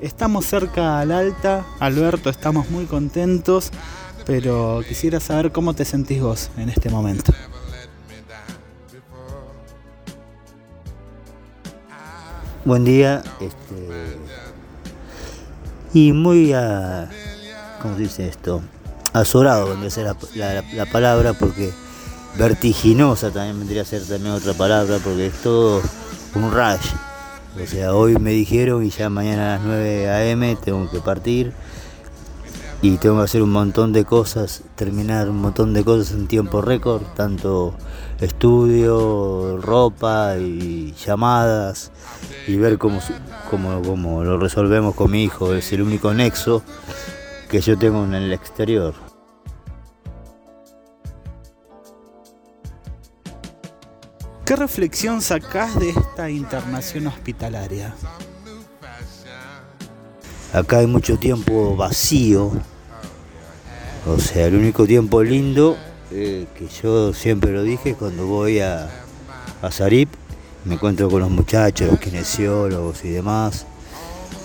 Estamos 0.00 0.46
cerca 0.46 1.00
al 1.00 1.10
alta, 1.10 1.66
Alberto, 1.80 2.30
estamos 2.30 2.70
muy 2.70 2.84
contentos, 2.84 3.72
pero 4.26 4.80
quisiera 4.86 5.18
saber 5.18 5.50
cómo 5.50 5.74
te 5.74 5.84
sentís 5.84 6.22
vos 6.22 6.50
en 6.56 6.68
este 6.68 6.88
momento. 6.88 7.32
Buen 12.64 12.84
día, 12.84 13.24
este, 13.40 14.18
y 15.94 16.12
muy 16.12 16.52
a, 16.52 17.10
¿cómo 17.82 17.96
se 17.96 18.02
dice 18.02 18.28
esto? 18.28 18.62
Azorado 19.12 19.68
vendría 19.68 19.88
a 19.88 19.90
ser 19.90 20.16
la, 20.36 20.62
la 20.74 20.86
palabra 20.86 21.32
porque 21.32 21.72
vertiginosa 22.36 23.32
también 23.32 23.58
vendría 23.58 23.82
a 23.82 23.84
ser 23.84 24.02
también 24.02 24.34
otra 24.34 24.54
palabra 24.54 24.98
porque 25.02 25.26
es 25.26 25.42
todo 25.42 25.82
un 26.36 26.52
rush. 26.52 27.07
O 27.60 27.66
sea, 27.66 27.92
hoy 27.92 28.16
me 28.16 28.30
dijeron 28.30 28.84
y 28.84 28.90
ya 28.90 29.10
mañana 29.10 29.54
a 29.54 29.58
las 29.58 29.66
9 29.66 30.10
a.m. 30.10 30.56
tengo 30.56 30.88
que 30.90 31.00
partir 31.00 31.52
y 32.82 32.98
tengo 32.98 33.18
que 33.18 33.24
hacer 33.24 33.42
un 33.42 33.50
montón 33.50 33.92
de 33.92 34.04
cosas, 34.04 34.62
terminar 34.76 35.28
un 35.28 35.40
montón 35.40 35.74
de 35.74 35.82
cosas 35.82 36.14
en 36.14 36.28
tiempo 36.28 36.62
récord, 36.62 37.02
tanto 37.16 37.74
estudio, 38.20 39.58
ropa 39.60 40.36
y 40.38 40.94
llamadas 41.04 41.90
y 42.46 42.56
ver 42.56 42.78
cómo, 42.78 43.00
cómo, 43.50 43.82
cómo 43.82 44.22
lo 44.22 44.38
resolvemos 44.38 44.94
con 44.94 45.10
mi 45.10 45.24
hijo. 45.24 45.54
Es 45.54 45.72
el 45.72 45.82
único 45.82 46.14
nexo 46.14 46.62
que 47.50 47.60
yo 47.60 47.76
tengo 47.76 48.04
en 48.04 48.14
el 48.14 48.32
exterior. 48.32 49.07
¿Qué 54.48 54.56
reflexión 54.56 55.20
sacás 55.20 55.78
de 55.78 55.90
esta 55.90 56.30
internación 56.30 57.06
hospitalaria? 57.06 57.94
Acá 60.54 60.78
hay 60.78 60.86
mucho 60.86 61.18
tiempo 61.18 61.76
vacío. 61.76 62.52
O 64.06 64.18
sea, 64.18 64.46
el 64.46 64.54
único 64.54 64.86
tiempo 64.86 65.22
lindo 65.22 65.76
eh, 66.10 66.46
que 66.56 66.66
yo 66.82 67.12
siempre 67.12 67.52
lo 67.52 67.62
dije 67.62 67.92
cuando 67.92 68.26
voy 68.26 68.60
a, 68.60 68.88
a 69.60 69.70
Sarip, 69.70 70.08
me 70.64 70.76
encuentro 70.76 71.10
con 71.10 71.20
los 71.20 71.30
muchachos, 71.30 71.86
los 71.86 72.00
kinesiólogos 72.00 73.04
y 73.04 73.10
demás, 73.10 73.66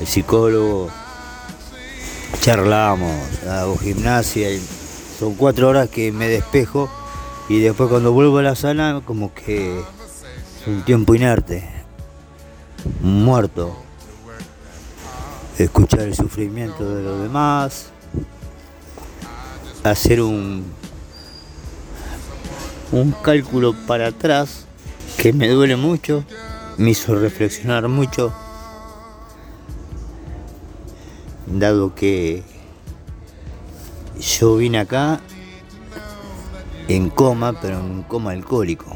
el 0.01 0.07
psicólogo, 0.07 0.89
charlamos, 2.41 3.41
hago 3.43 3.77
gimnasia, 3.77 4.51
y 4.51 4.61
son 5.17 5.35
cuatro 5.35 5.69
horas 5.69 5.87
que 5.87 6.11
me 6.11 6.27
despejo 6.27 6.89
y 7.49 7.59
después 7.59 7.89
cuando 7.89 8.13
vuelvo 8.13 8.37
a 8.37 8.43
la 8.43 8.55
sala 8.55 9.01
como 9.05 9.33
que 9.33 9.79
es 9.79 9.85
un 10.65 10.81
tiempo 10.83 11.13
inerte, 11.15 11.69
muerto. 13.01 13.75
Escuchar 15.57 16.01
el 16.01 16.15
sufrimiento 16.15 16.95
de 16.95 17.03
los 17.03 17.21
demás, 17.21 17.91
hacer 19.83 20.21
un, 20.21 20.65
un 22.91 23.11
cálculo 23.11 23.75
para 23.85 24.07
atrás 24.07 24.65
que 25.17 25.31
me 25.31 25.47
duele 25.49 25.75
mucho, 25.75 26.23
me 26.77 26.91
hizo 26.91 27.13
reflexionar 27.13 27.87
mucho, 27.87 28.33
dado 31.45 31.93
que 31.93 32.43
yo 34.19 34.55
vine 34.55 34.79
acá 34.79 35.21
en 36.87 37.09
coma, 37.11 37.53
pero 37.61 37.79
en 37.79 38.01
coma 38.03 38.31
alcohólico. 38.31 38.95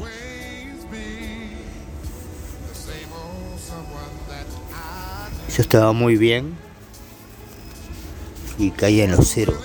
Yo 5.58 5.62
estaba 5.62 5.92
muy 5.92 6.16
bien 6.16 6.54
y 8.58 8.70
caía 8.70 9.02
en 9.02 9.10
los 9.10 9.28
ceros. 9.28 9.58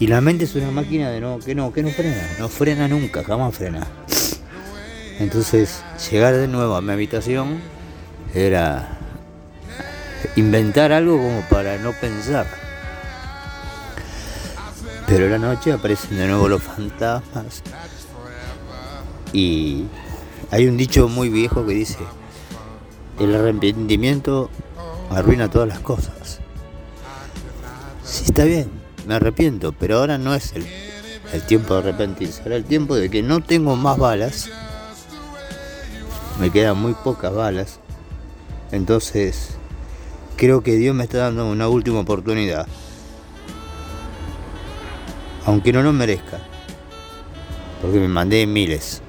Y 0.00 0.08
la 0.08 0.20
mente 0.20 0.46
es 0.46 0.56
una 0.56 0.72
máquina 0.72 1.10
de 1.10 1.20
no, 1.20 1.38
que 1.38 1.54
no, 1.54 1.72
que 1.72 1.84
no 1.84 1.90
frena, 1.90 2.28
no 2.40 2.48
frena 2.48 2.88
nunca, 2.88 3.22
jamás 3.22 3.54
frena. 3.54 3.86
Entonces, 5.20 5.84
llegar 6.10 6.34
de 6.34 6.48
nuevo 6.48 6.74
a 6.74 6.82
mi 6.82 6.90
habitación 6.90 7.60
era 8.34 8.98
inventar 10.34 10.90
algo 10.90 11.18
como 11.18 11.42
para 11.42 11.78
no 11.78 11.92
pensar. 11.92 12.48
Pero 15.06 15.28
la 15.28 15.38
noche 15.38 15.70
aparecen 15.70 16.18
de 16.18 16.26
nuevo 16.26 16.48
los 16.48 16.64
fantasmas. 16.64 17.62
Y 19.32 19.84
hay 20.50 20.66
un 20.66 20.76
dicho 20.76 21.06
muy 21.06 21.28
viejo 21.28 21.64
que 21.64 21.74
dice, 21.74 21.98
el 23.18 23.34
arrepentimiento 23.34 24.50
arruina 25.10 25.50
todas 25.50 25.68
las 25.68 25.80
cosas. 25.80 26.40
Sí, 28.04 28.24
está 28.26 28.44
bien, 28.44 28.70
me 29.06 29.14
arrepiento, 29.14 29.72
pero 29.72 29.98
ahora 29.98 30.18
no 30.18 30.34
es 30.34 30.52
el, 30.54 30.66
el 31.32 31.42
tiempo 31.42 31.74
de 31.74 31.80
arrepentirse, 31.80 32.42
ahora 32.42 32.56
el 32.56 32.64
tiempo 32.64 32.96
de 32.96 33.10
que 33.10 33.22
no 33.22 33.42
tengo 33.42 33.76
más 33.76 33.96
balas, 33.98 34.50
me 36.40 36.50
quedan 36.50 36.78
muy 36.78 36.94
pocas 36.94 37.32
balas, 37.32 37.78
entonces 38.70 39.56
creo 40.36 40.62
que 40.62 40.76
Dios 40.76 40.94
me 40.94 41.04
está 41.04 41.18
dando 41.18 41.46
una 41.48 41.68
última 41.68 42.00
oportunidad 42.00 42.66
aunque 45.44 45.72
no 45.72 45.82
lo 45.82 45.92
merezca, 45.92 46.38
porque 47.80 47.98
me 47.98 48.08
mandé 48.08 48.46
miles. 48.46 49.02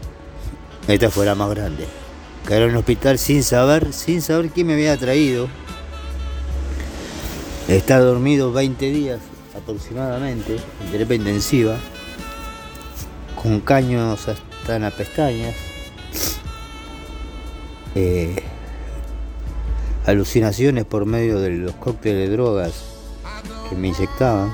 Esta 0.87 1.09
fue 1.09 1.25
la 1.25 1.35
más 1.35 1.49
grande. 1.49 1.87
Caer 2.45 2.63
el 2.63 2.75
hospital 2.75 3.17
sin 3.17 3.43
saber, 3.43 3.93
sin 3.93 4.21
saber 4.21 4.49
quién 4.49 4.67
me 4.67 4.73
había 4.73 4.97
traído. 4.97 5.47
Estar 7.67 8.01
dormido 8.01 8.51
20 8.51 8.91
días 8.91 9.19
aproximadamente, 9.55 10.57
en 10.83 10.91
terapia 10.91 11.15
intensiva, 11.15 11.77
con 13.41 13.61
caños 13.61 14.27
hasta 14.27 14.75
en 14.75 14.81
las 14.81 14.93
pestañas, 14.93 15.55
eh, 17.95 18.35
alucinaciones 20.05 20.83
por 20.83 21.05
medio 21.05 21.39
de 21.39 21.51
los 21.51 21.75
cócteles 21.75 22.27
de 22.27 22.35
drogas 22.35 22.73
que 23.69 23.75
me 23.75 23.87
inyectaban 23.89 24.53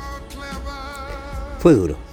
fue 1.59 1.73
duro. 1.73 2.08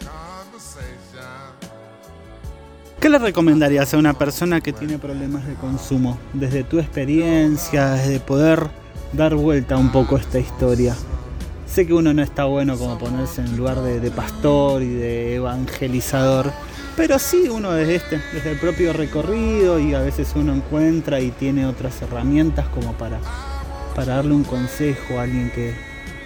¿Qué 3.06 3.10
le 3.10 3.20
recomendarías 3.20 3.94
a 3.94 3.98
una 3.98 4.14
persona 4.14 4.60
que 4.60 4.72
tiene 4.72 4.98
problemas 4.98 5.46
de 5.46 5.54
consumo? 5.54 6.18
Desde 6.32 6.64
tu 6.64 6.80
experiencia, 6.80 7.90
desde 7.90 8.18
poder 8.18 8.66
dar 9.12 9.36
vuelta 9.36 9.76
un 9.76 9.92
poco 9.92 10.16
a 10.16 10.18
esta 10.18 10.40
historia. 10.40 10.96
Sé 11.68 11.86
que 11.86 11.94
uno 11.94 12.12
no 12.12 12.20
está 12.20 12.46
bueno 12.46 12.76
como 12.76 12.98
ponerse 12.98 13.42
en 13.42 13.56
lugar 13.56 13.80
de, 13.80 14.10
pastor 14.10 14.82
y 14.82 14.92
de 14.92 15.36
evangelizador, 15.36 16.50
pero 16.96 17.20
sí 17.20 17.48
uno 17.48 17.70
desde 17.70 17.94
este, 17.94 18.20
desde 18.32 18.50
el 18.50 18.58
propio 18.58 18.92
recorrido 18.92 19.78
y 19.78 19.94
a 19.94 20.00
veces 20.00 20.32
uno 20.34 20.52
encuentra 20.52 21.20
y 21.20 21.30
tiene 21.30 21.64
otras 21.64 22.02
herramientas 22.02 22.66
como 22.70 22.92
para, 22.94 23.20
para 23.94 24.16
darle 24.16 24.34
un 24.34 24.42
consejo 24.42 25.20
a 25.20 25.22
alguien 25.22 25.52
que, 25.54 25.76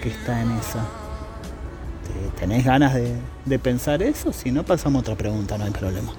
que 0.02 0.08
está 0.08 0.40
en 0.40 0.52
esa. 0.52 0.88
¿Tenés 2.38 2.64
ganas 2.64 2.94
de, 2.94 3.16
de 3.44 3.58
pensar 3.58 4.02
eso? 4.02 4.32
Si 4.32 4.50
no, 4.50 4.62
pasamos 4.64 5.00
a 5.00 5.02
otra 5.02 5.14
pregunta, 5.14 5.58
no 5.58 5.64
hay 5.64 5.72
problema. 5.72 6.14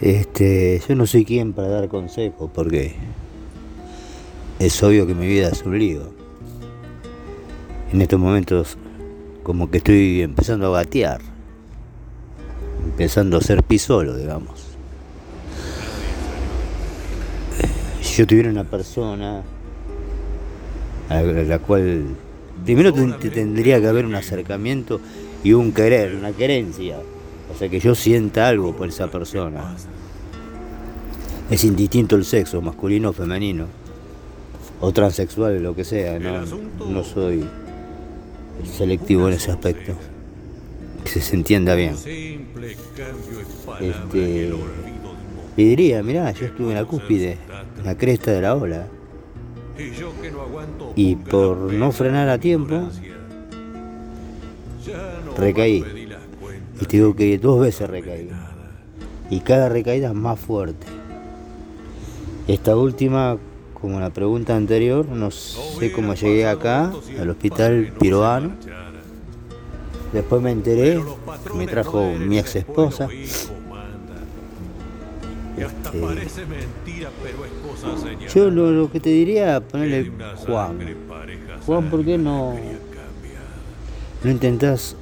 Este, 0.00 0.80
yo 0.88 0.94
no 0.94 1.06
soy 1.06 1.24
quien 1.24 1.52
para 1.52 1.68
dar 1.68 1.88
consejos 1.88 2.50
porque 2.54 2.94
es 4.58 4.82
obvio 4.82 5.06
que 5.06 5.14
mi 5.14 5.26
vida 5.26 5.48
es 5.48 5.62
un 5.64 5.78
lío. 5.78 6.02
En 7.92 8.00
estos 8.00 8.18
momentos 8.18 8.78
como 9.42 9.70
que 9.70 9.78
estoy 9.78 10.22
empezando 10.22 10.74
a 10.74 10.82
gatear, 10.84 11.20
empezando 12.84 13.36
a 13.36 13.40
ser 13.40 13.62
pisolo, 13.62 14.16
digamos. 14.16 14.66
Si 18.00 18.16
yo 18.18 18.26
tuviera 18.26 18.48
una 18.50 18.64
persona 18.64 19.42
a 21.08 21.20
la 21.22 21.58
cual 21.58 22.04
primero 22.64 22.92
te- 22.92 23.30
tendría 23.30 23.80
que 23.80 23.86
haber 23.86 24.06
un 24.06 24.14
acercamiento 24.14 25.00
y 25.44 25.52
un 25.52 25.72
querer, 25.72 26.14
una 26.14 26.32
querencia. 26.32 26.98
O 27.52 27.58
sea, 27.58 27.68
que 27.68 27.80
yo 27.80 27.94
sienta 27.94 28.48
algo 28.48 28.74
por 28.74 28.88
esa 28.88 29.08
persona. 29.08 29.76
Es 31.50 31.64
indistinto 31.64 32.16
el 32.16 32.24
sexo, 32.24 32.62
masculino 32.62 33.10
o 33.10 33.12
femenino. 33.12 33.66
O 34.80 34.92
transexual, 34.92 35.62
lo 35.62 35.74
que 35.74 35.84
sea. 35.84 36.18
No, 36.18 37.04
soy 37.04 37.44
selectivo 38.64 39.28
en 39.28 39.34
ese 39.34 39.50
aspecto. 39.50 39.94
Que 41.04 41.20
se 41.20 41.34
entienda 41.34 41.74
bien. 41.74 41.94
Este, 43.80 44.52
y 45.56 45.64
diría, 45.64 46.02
mirá, 46.02 46.30
yo 46.32 46.46
estuve 46.46 46.70
en 46.70 46.74
la 46.76 46.84
cúspide, 46.84 47.36
en 47.78 47.84
la 47.84 47.96
cresta 47.96 48.30
de 48.30 48.40
la 48.40 48.54
ola. 48.54 48.86
Y 50.94 51.16
por 51.16 51.56
no 51.72 51.90
frenar 51.92 52.28
a 52.28 52.38
tiempo, 52.38 52.88
recaí. 55.36 55.99
Y 56.80 56.86
te 56.86 56.96
digo 56.96 57.14
que 57.14 57.38
dos 57.38 57.60
veces 57.60 57.88
recaí. 57.88 58.28
Y 59.30 59.40
cada 59.40 59.68
recaída 59.68 60.08
es 60.08 60.14
más 60.14 60.40
fuerte. 60.40 60.86
Esta 62.48 62.76
última, 62.76 63.36
como 63.74 64.00
la 64.00 64.10
pregunta 64.10 64.56
anterior, 64.56 65.06
no 65.06 65.30
sé 65.30 65.92
cómo 65.92 66.14
llegué 66.14 66.48
acá, 66.48 66.92
al 67.18 67.30
hospital 67.30 67.92
piroano. 67.98 68.52
Después 70.12 70.42
me 70.42 70.50
enteré, 70.50 71.00
me 71.54 71.66
trajo 71.66 72.12
mi 72.18 72.38
ex 72.38 72.56
esposa. 72.56 73.08
Este, 75.56 76.26
yo 78.34 78.50
lo, 78.50 78.90
que 78.90 78.98
te 78.98 79.10
diría, 79.10 79.60
ponerle 79.60 80.10
Juan. 80.46 80.78
Juan, 81.66 81.90
¿por 81.90 82.04
qué 82.04 82.16
no, 82.16 82.56
no 84.24 84.30
intentás 84.30 84.96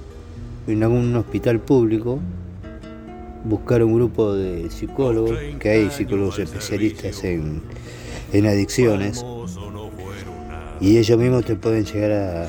en 0.68 0.82
algún 0.82 1.16
hospital 1.16 1.60
público 1.60 2.20
buscar 3.44 3.82
un 3.82 3.94
grupo 3.94 4.34
de 4.34 4.70
psicólogos, 4.70 5.38
que 5.58 5.70
hay 5.70 5.90
psicólogos 5.90 6.38
especialistas 6.38 7.24
en, 7.24 7.62
en 8.32 8.46
adicciones, 8.46 9.24
y 10.80 10.98
ellos 10.98 11.18
mismos 11.18 11.44
te 11.44 11.56
pueden 11.56 11.84
llegar 11.84 12.48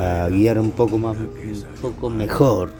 a, 0.00 0.24
a 0.24 0.28
guiar 0.28 0.58
un 0.58 0.70
poco 0.72 0.98
más, 0.98 1.16
un 1.16 1.64
poco 1.80 2.10
mejor. 2.10 2.72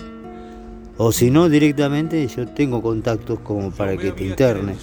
O 0.97 1.13
si 1.13 1.31
no, 1.31 1.49
directamente 1.49 2.27
yo 2.29 2.49
tengo 2.49 2.83
contactos 2.83 3.39
como 3.41 3.71
para 3.71 3.97
que 3.97 4.13
te 4.13 4.25
internes. 4.25 4.79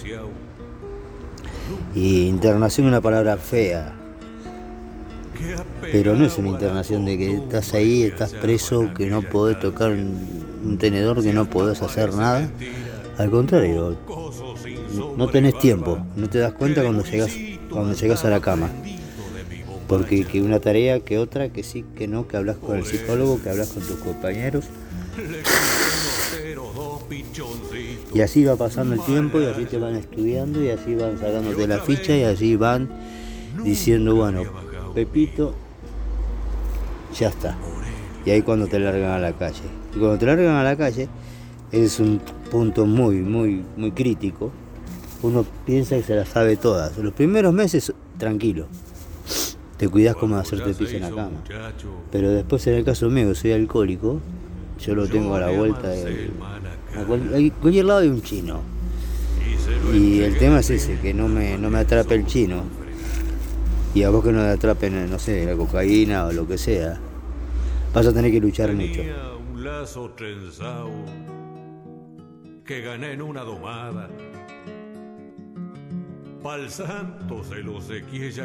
Y 1.95 2.27
internación 2.27 2.87
es 2.87 2.91
una 2.91 3.01
palabra 3.01 3.37
fea. 3.37 3.98
Pero 5.81 6.15
no 6.15 6.25
es 6.25 6.37
una 6.37 6.49
internación 6.49 7.05
de 7.05 7.17
que 7.17 7.35
estás 7.35 7.73
ahí, 7.73 8.03
estás 8.03 8.33
preso, 8.33 8.93
que 8.93 9.07
no 9.07 9.21
podés 9.21 9.59
tocar 9.59 9.91
un 9.91 10.77
tenedor, 10.77 11.23
que 11.23 11.33
no 11.33 11.49
podés 11.49 11.81
hacer 11.81 12.13
nada. 12.13 12.49
Al 13.17 13.29
contrario, 13.29 13.97
no 15.17 15.27
tenés 15.27 15.57
tiempo, 15.59 15.99
no 16.15 16.29
te 16.29 16.39
das 16.39 16.53
cuenta 16.53 16.81
cuando 16.81 17.03
llegas, 17.03 17.31
cuando 17.69 17.93
llegas 17.93 18.25
a 18.25 18.29
la 18.29 18.39
cama. 18.39 18.69
Porque 19.87 20.23
que 20.23 20.41
una 20.41 20.59
tarea, 20.59 20.99
que 20.99 21.17
otra, 21.17 21.49
que 21.49 21.63
sí, 21.63 21.83
que 21.97 22.07
no, 22.07 22.27
que 22.27 22.37
hablas 22.37 22.57
con 22.57 22.77
el 22.77 22.85
psicólogo, 22.85 23.41
que 23.41 23.49
hablas 23.49 23.69
con 23.69 23.83
tus 23.83 23.97
compañeros. 23.97 24.65
Y 28.13 28.21
así 28.21 28.43
va 28.43 28.55
pasando 28.55 28.95
el 28.95 29.01
tiempo 29.01 29.41
y 29.41 29.45
así 29.45 29.65
te 29.65 29.77
van 29.77 29.95
estudiando 29.95 30.63
y 30.63 30.69
así 30.69 30.95
van 30.95 31.19
sacándote 31.19 31.67
la 31.67 31.79
ficha 31.79 32.15
y 32.15 32.23
así 32.23 32.55
van 32.55 32.89
diciendo, 33.63 34.15
bueno, 34.15 34.43
Pepito, 34.93 35.53
ya 37.17 37.29
está. 37.29 37.57
Y 38.25 38.31
ahí 38.31 38.41
cuando 38.41 38.67
te 38.67 38.79
largan 38.79 39.11
a 39.11 39.19
la 39.19 39.33
calle. 39.33 39.63
Y 39.95 39.99
cuando 39.99 40.17
te 40.17 40.25
largan 40.25 40.55
a 40.55 40.63
la 40.63 40.75
calle 40.75 41.07
es 41.71 41.99
un 41.99 42.19
punto 42.51 42.85
muy, 42.85 43.17
muy, 43.17 43.63
muy 43.77 43.91
crítico. 43.91 44.51
Uno 45.21 45.45
piensa 45.65 45.95
que 45.95 46.03
se 46.03 46.15
la 46.15 46.25
sabe 46.25 46.57
todas. 46.57 46.97
Los 46.97 47.13
primeros 47.13 47.53
meses, 47.53 47.93
tranquilo. 48.17 48.67
Te 49.77 49.87
cuidas 49.87 50.15
como 50.15 50.35
de 50.35 50.41
hacerte 50.41 50.73
pis 50.73 50.93
en 50.93 51.01
la 51.01 51.09
cama. 51.09 51.43
Pero 52.11 52.29
después 52.31 52.65
en 52.67 52.75
el 52.75 52.83
caso 52.83 53.09
mío, 53.09 53.33
soy 53.35 53.53
alcohólico, 53.53 54.19
yo 54.79 54.95
lo 54.95 55.07
tengo 55.07 55.35
a 55.35 55.39
la 55.39 55.51
vuelta 55.51 55.87
de... 55.89 56.29
A 56.95 57.03
cualquier 57.05 57.85
lado 57.85 57.99
hay 57.99 58.09
un 58.09 58.21
chino. 58.21 58.61
Y 59.93 60.21
el 60.21 60.37
tema 60.37 60.59
es 60.59 60.69
ese, 60.69 60.99
que 60.99 61.13
no 61.13 61.27
me, 61.27 61.57
no 61.57 61.69
me 61.69 61.79
atrape 61.79 62.15
el 62.15 62.25
chino. 62.25 62.63
Y 63.93 64.03
a 64.03 64.09
vos 64.09 64.23
que 64.23 64.31
no 64.31 64.41
te 64.41 64.49
atrapen, 64.49 65.09
no 65.09 65.17
sé, 65.17 65.45
la 65.45 65.55
cocaína 65.55 66.25
o 66.25 66.31
lo 66.31 66.47
que 66.47 66.57
sea, 66.57 66.99
vas 67.93 68.05
a 68.05 68.13
tener 68.13 68.31
que 68.31 68.39
luchar 68.39 68.73
mucho. 68.73 69.01
un 69.51 69.63
lazo 69.63 70.11
trenzado 70.11 70.89
que 72.63 72.81
gané 72.81 73.13
en 73.13 73.21
una 73.21 73.41
domada. 73.41 74.09
Pal 76.43 76.69
santo 76.69 77.43
se 77.43 77.63
lo 77.63 77.79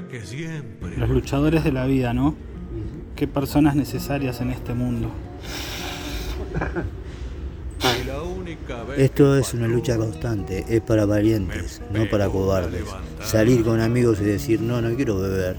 que 0.08 0.20
siempre. 0.23 0.96
Los 0.96 1.11
luchadores 1.11 1.62
de 1.62 1.73
la 1.73 1.85
vida, 1.87 2.14
¿no? 2.14 2.35
Qué 3.14 3.29
personas 3.29 3.76
necesarias 3.76 4.41
en 4.41 4.50
este 4.50 4.75
mundo. 4.75 5.11
Esto 8.96 9.36
es 9.36 9.54
una 9.54 9.66
lucha 9.66 9.96
constante, 9.96 10.64
es 10.69 10.81
para 10.81 11.04
valientes, 11.04 11.82
no 11.92 12.08
para 12.08 12.28
cobardes. 12.28 12.84
Salir 13.22 13.64
con 13.64 13.81
amigos 13.81 14.20
y 14.20 14.25
decir, 14.25 14.60
no, 14.60 14.81
no 14.81 14.94
quiero 14.94 15.19
beber, 15.19 15.56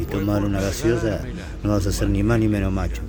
y 0.00 0.04
tomar 0.04 0.44
una 0.44 0.60
gaseosa, 0.60 1.20
no 1.62 1.70
vas 1.70 1.86
a 1.86 1.92
ser 1.92 2.08
ni 2.10 2.22
más 2.22 2.38
ni 2.38 2.48
menos 2.48 2.72
macho. 2.72 3.02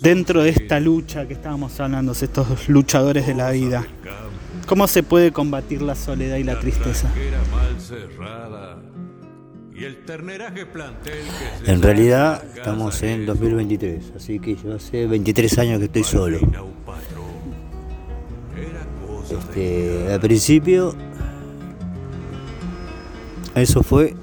Dentro 0.00 0.42
de 0.42 0.50
esta 0.50 0.78
lucha 0.78 1.26
que 1.26 1.34
estábamos 1.34 1.80
hablando, 1.80 2.12
estos 2.12 2.68
luchadores 2.68 3.26
de 3.26 3.34
la 3.34 3.50
vida, 3.50 3.86
¿cómo 4.66 4.86
se 4.86 5.02
puede 5.02 5.32
combatir 5.32 5.82
la 5.82 5.94
soledad 5.94 6.36
y 6.36 6.44
la 6.44 6.60
tristeza? 6.60 7.10
En 11.66 11.82
realidad 11.82 12.42
estamos 12.54 13.02
en 13.02 13.26
2023, 13.26 14.12
así 14.16 14.38
que 14.38 14.56
yo 14.56 14.74
hace 14.74 15.06
23 15.06 15.58
años 15.58 15.78
que 15.78 15.84
estoy 15.86 16.04
solo. 16.04 16.38
Este, 19.30 20.12
al 20.12 20.20
principio, 20.20 20.94
eso 23.54 23.82
fue, 23.82 24.14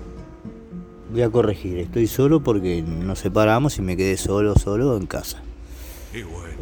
voy 1.11 1.21
a 1.21 1.29
corregir, 1.29 1.77
estoy 1.77 2.07
solo 2.07 2.41
porque 2.41 2.81
nos 2.81 3.19
separamos 3.19 3.77
y 3.77 3.81
me 3.81 3.95
quedé 3.95 4.17
solo, 4.17 4.55
solo 4.55 4.97
en 4.97 5.05
casa. 5.05 5.43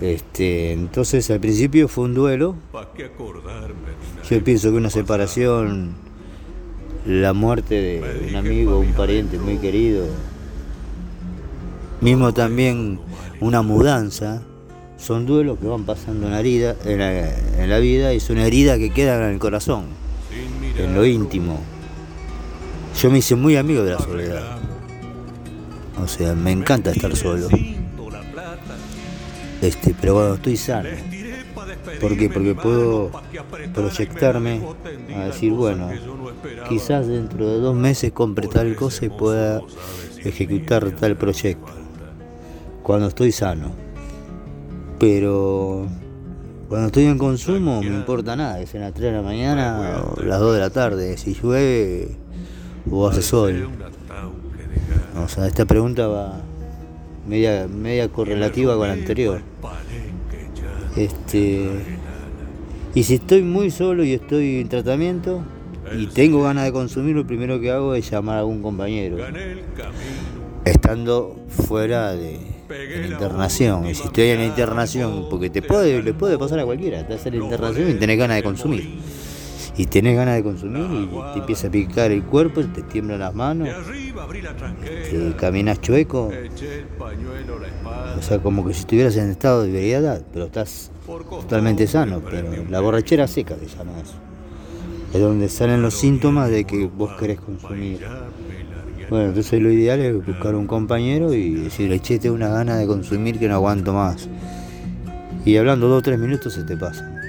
Este, 0.01 0.71
entonces 0.71 1.29
al 1.29 1.39
principio 1.39 1.87
fue 1.87 2.05
un 2.05 2.13
duelo. 2.13 2.55
Yo 4.29 4.43
pienso 4.43 4.71
que 4.71 4.77
una 4.77 4.89
separación 4.89 6.10
la 7.05 7.33
muerte 7.33 7.75
de 7.75 8.27
un 8.29 8.35
amigo, 8.35 8.79
un 8.79 8.93
pariente 8.93 9.37
muy 9.37 9.57
querido, 9.57 10.05
mismo 11.99 12.33
también 12.33 12.99
una 13.39 13.61
mudanza, 13.61 14.41
son 14.97 15.25
duelos 15.25 15.57
que 15.59 15.67
van 15.67 15.83
pasando 15.83 16.27
en 16.27 16.33
la, 16.33 16.41
vida, 16.41 16.75
en 16.85 17.69
la, 17.69 17.79
vida 17.79 18.13
y 18.13 18.19
son 18.19 18.37
heridas 18.37 18.77
que 18.77 18.91
quedan 18.91 19.23
en 19.23 19.29
el 19.31 19.39
corazón, 19.39 19.85
en 20.77 20.93
lo 20.93 21.05
íntimo. 21.05 21.59
Yo 23.01 23.09
me 23.09 23.19
hice 23.19 23.35
muy 23.35 23.55
amigo 23.55 23.83
de 23.83 23.91
la 23.93 23.99
soledad. 23.99 24.59
O 26.03 26.07
sea, 26.07 26.35
me 26.35 26.51
encanta 26.51 26.91
estar 26.91 27.15
solo. 27.15 27.47
Este, 29.61 29.95
pero 29.99 30.13
cuando 30.15 30.35
estoy 30.35 30.57
sano, 30.57 30.89
¿Por 31.99 32.17
qué? 32.17 32.29
Porque 32.29 32.55
puedo 32.55 33.11
proyectarme 33.73 34.61
a 35.15 35.25
decir, 35.25 35.53
bueno, 35.53 35.89
quizás 36.69 37.07
dentro 37.07 37.47
de 37.47 37.59
dos 37.59 37.75
meses 37.75 38.11
compre 38.11 38.47
tal 38.47 38.75
cosa 38.75 39.05
y 39.05 39.09
pueda 39.09 39.61
ejecutar 40.23 40.91
tal 40.91 41.17
proyecto. 41.17 41.71
Cuando 42.83 43.07
estoy 43.07 43.31
sano. 43.31 43.71
Pero 44.99 45.87
cuando 46.69 46.87
estoy 46.87 47.05
en 47.05 47.17
consumo 47.17 47.81
me 47.81 47.87
importa 47.87 48.35
nada, 48.35 48.59
que 48.59 48.67
sea 48.67 48.81
las 48.81 48.93
3 48.93 49.11
de 49.11 49.17
la 49.17 49.23
mañana 49.23 50.03
o 50.03 50.21
las 50.21 50.39
2 50.39 50.53
de 50.53 50.59
la 50.59 50.69
tarde, 50.69 51.17
si 51.17 51.33
llueve 51.33 52.15
o 52.89 53.07
hace 53.07 53.21
sol. 53.21 53.67
O 55.23 55.27
sea, 55.27 55.47
esta 55.47 55.65
pregunta 55.65 56.07
va 56.07 56.41
media, 57.27 57.67
media 57.67 58.09
correlativa 58.09 58.75
con 58.77 58.87
la 58.87 58.93
anterior. 58.93 59.41
Este, 60.95 61.69
y 62.93 63.03
si 63.03 63.15
estoy 63.15 63.41
muy 63.43 63.71
solo 63.71 64.03
y 64.03 64.13
estoy 64.13 64.61
en 64.61 64.69
tratamiento 64.69 65.43
y 65.97 66.07
tengo 66.07 66.43
ganas 66.43 66.65
de 66.65 66.71
consumir, 66.71 67.15
lo 67.15 67.25
primero 67.25 67.59
que 67.59 67.71
hago 67.71 67.95
es 67.95 68.09
llamar 68.09 68.37
a 68.37 68.39
algún 68.39 68.61
compañero. 68.61 69.17
Estando 70.65 71.39
fuera 71.49 72.13
de, 72.13 72.39
la 72.69 73.07
internación. 73.07 73.87
Y 73.87 73.95
si 73.95 74.03
estoy 74.03 74.29
en 74.29 74.39
la 74.39 74.45
internación, 74.45 75.27
porque 75.29 75.49
te 75.49 75.61
puede, 75.61 76.01
le 76.03 76.13
puede 76.13 76.37
pasar 76.37 76.59
a 76.59 76.65
cualquiera, 76.65 76.99
estás 76.99 77.25
en 77.25 77.39
la 77.39 77.43
internación 77.45 77.89
y 77.89 77.93
tenés 77.95 78.17
ganas 78.17 78.37
de 78.37 78.43
consumir. 78.43 78.99
Y 79.77 79.85
tenés 79.85 80.17
ganas 80.17 80.35
de 80.35 80.43
consumir 80.43 81.09
y 81.09 81.33
te 81.33 81.39
empieza 81.39 81.67
a 81.67 81.71
picar 81.71 82.11
el 82.11 82.23
cuerpo, 82.23 82.61
te 82.61 82.81
tiemblan 82.81 83.19
las 83.19 83.33
manos, 83.33 83.69
te 85.09 85.33
caminas 85.37 85.79
chueco, 85.79 86.29
o 88.17 88.21
sea, 88.21 88.39
como 88.39 88.65
que 88.65 88.73
si 88.73 88.81
estuvieras 88.81 89.15
en 89.15 89.29
estado 89.29 89.63
de 89.63 89.69
ebriedad, 89.69 90.21
pero 90.33 90.45
estás 90.45 90.91
totalmente 91.05 91.87
sano. 91.87 92.21
Pero 92.29 92.65
la 92.69 92.79
borrachera 92.81 93.27
seca 93.27 93.55
se 93.55 93.67
llama 93.67 93.93
eso. 94.01 94.15
Es 95.13 95.19
donde 95.19 95.49
salen 95.49 95.81
los 95.81 95.93
síntomas 95.93 96.49
de 96.49 96.65
que 96.65 96.87
vos 96.87 97.11
querés 97.19 97.39
consumir. 97.39 97.99
Bueno, 99.09 99.27
entonces 99.27 99.61
lo 99.61 99.71
ideal 99.71 99.99
es 99.99 100.25
buscar 100.25 100.55
un 100.55 100.67
compañero 100.67 101.33
y 101.33 101.55
decirle, 101.55 101.99
che, 101.99 102.17
tengo 102.17 102.35
una 102.35 102.47
gana 102.47 102.77
de 102.77 102.87
consumir 102.87 103.39
que 103.39 103.47
no 103.47 103.55
aguanto 103.55 103.93
más. 103.93 104.29
Y 105.43 105.57
hablando 105.57 105.87
dos 105.87 105.99
o 105.99 106.01
tres 106.01 106.19
minutos 106.19 106.53
se 106.53 106.63
te 106.63 106.77
pasa. 106.77 107.20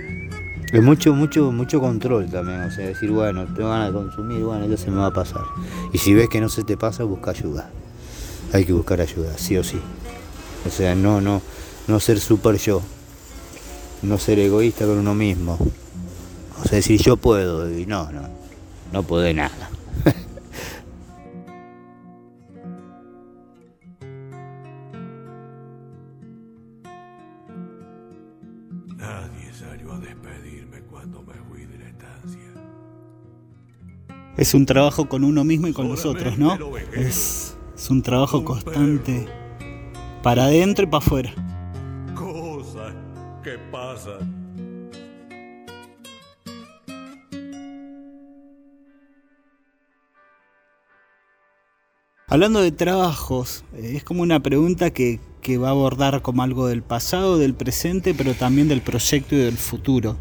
Es 0.72 0.82
mucho, 0.82 1.12
mucho, 1.12 1.52
mucho 1.52 1.80
control 1.80 2.30
también, 2.30 2.62
o 2.62 2.70
sea, 2.70 2.86
decir, 2.86 3.10
bueno, 3.10 3.44
tengo 3.54 3.68
ganas 3.68 3.88
de 3.88 3.92
consumir, 3.92 4.42
bueno, 4.42 4.66
ya 4.66 4.78
se 4.78 4.90
me 4.90 4.96
va 4.96 5.08
a 5.08 5.12
pasar. 5.12 5.42
Y 5.92 5.98
si 5.98 6.14
ves 6.14 6.30
que 6.30 6.40
no 6.40 6.48
se 6.48 6.64
te 6.64 6.78
pasa, 6.78 7.04
busca 7.04 7.32
ayuda. 7.32 7.68
hay 8.54 8.64
que 8.64 8.72
buscar 8.72 8.98
ayuda, 9.02 9.36
sí 9.36 9.58
o 9.58 9.64
sí. 9.64 9.78
O 10.66 10.70
sea, 10.70 10.94
no, 10.94 11.20
no, 11.20 11.42
no 11.88 12.00
ser 12.00 12.18
super 12.20 12.56
yo, 12.56 12.80
no 14.00 14.16
ser 14.16 14.38
egoísta 14.38 14.86
con 14.86 14.96
uno 14.96 15.14
mismo. 15.14 15.58
O 16.58 16.64
sea, 16.64 16.76
decir 16.76 17.02
yo 17.02 17.18
puedo, 17.18 17.70
y 17.70 17.84
no, 17.84 18.10
no, 18.10 18.22
no 18.94 19.02
puedo 19.02 19.30
nada. 19.34 19.68
Es 34.42 34.54
un 34.54 34.66
trabajo 34.66 35.08
con 35.08 35.22
uno 35.22 35.44
mismo 35.44 35.68
y 35.68 35.72
con 35.72 35.88
los 35.88 36.04
otros, 36.04 36.37
¿no? 36.37 36.58
Es, 36.96 37.56
es 37.76 37.90
un 37.90 38.02
trabajo 38.02 38.44
constante 38.44 39.28
para 40.20 40.46
adentro 40.46 40.82
y 40.82 40.88
para 40.88 40.99
afuera. 40.99 41.32
Cosas 42.12 42.92
que 43.44 43.56
pasan. 43.70 44.42
Hablando 52.26 52.62
de 52.62 52.72
trabajos, 52.72 53.64
eh, 53.76 53.92
es 53.94 54.02
como 54.02 54.22
una 54.22 54.40
pregunta 54.40 54.90
que, 54.90 55.20
va 55.56 55.68
a 55.68 55.70
abordar 55.70 56.20
como 56.20 56.42
algo 56.42 56.66
del 56.66 56.82
pasado, 56.82 57.38
del 57.38 57.54
presente, 57.54 58.12
pero 58.12 58.34
también 58.34 58.66
del 58.66 58.80
proyecto 58.80 59.37
y 59.37 59.38
del 59.38 59.56
futuro. 59.56 60.16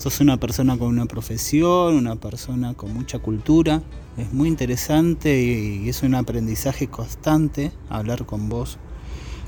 Sos 0.00 0.20
una 0.20 0.38
persona 0.38 0.78
con 0.78 0.88
una 0.88 1.04
profesión, 1.04 1.94
una 1.94 2.16
persona 2.16 2.72
con 2.72 2.94
mucha 2.94 3.18
cultura. 3.18 3.82
Es 4.16 4.32
muy 4.32 4.48
interesante 4.48 5.42
y, 5.42 5.90
es 5.90 6.02
un 6.02 6.14
aprendizaje 6.14 6.88
constante 6.88 7.70
hablar 7.90 8.24
con 8.24 8.48
vos. 8.48 8.78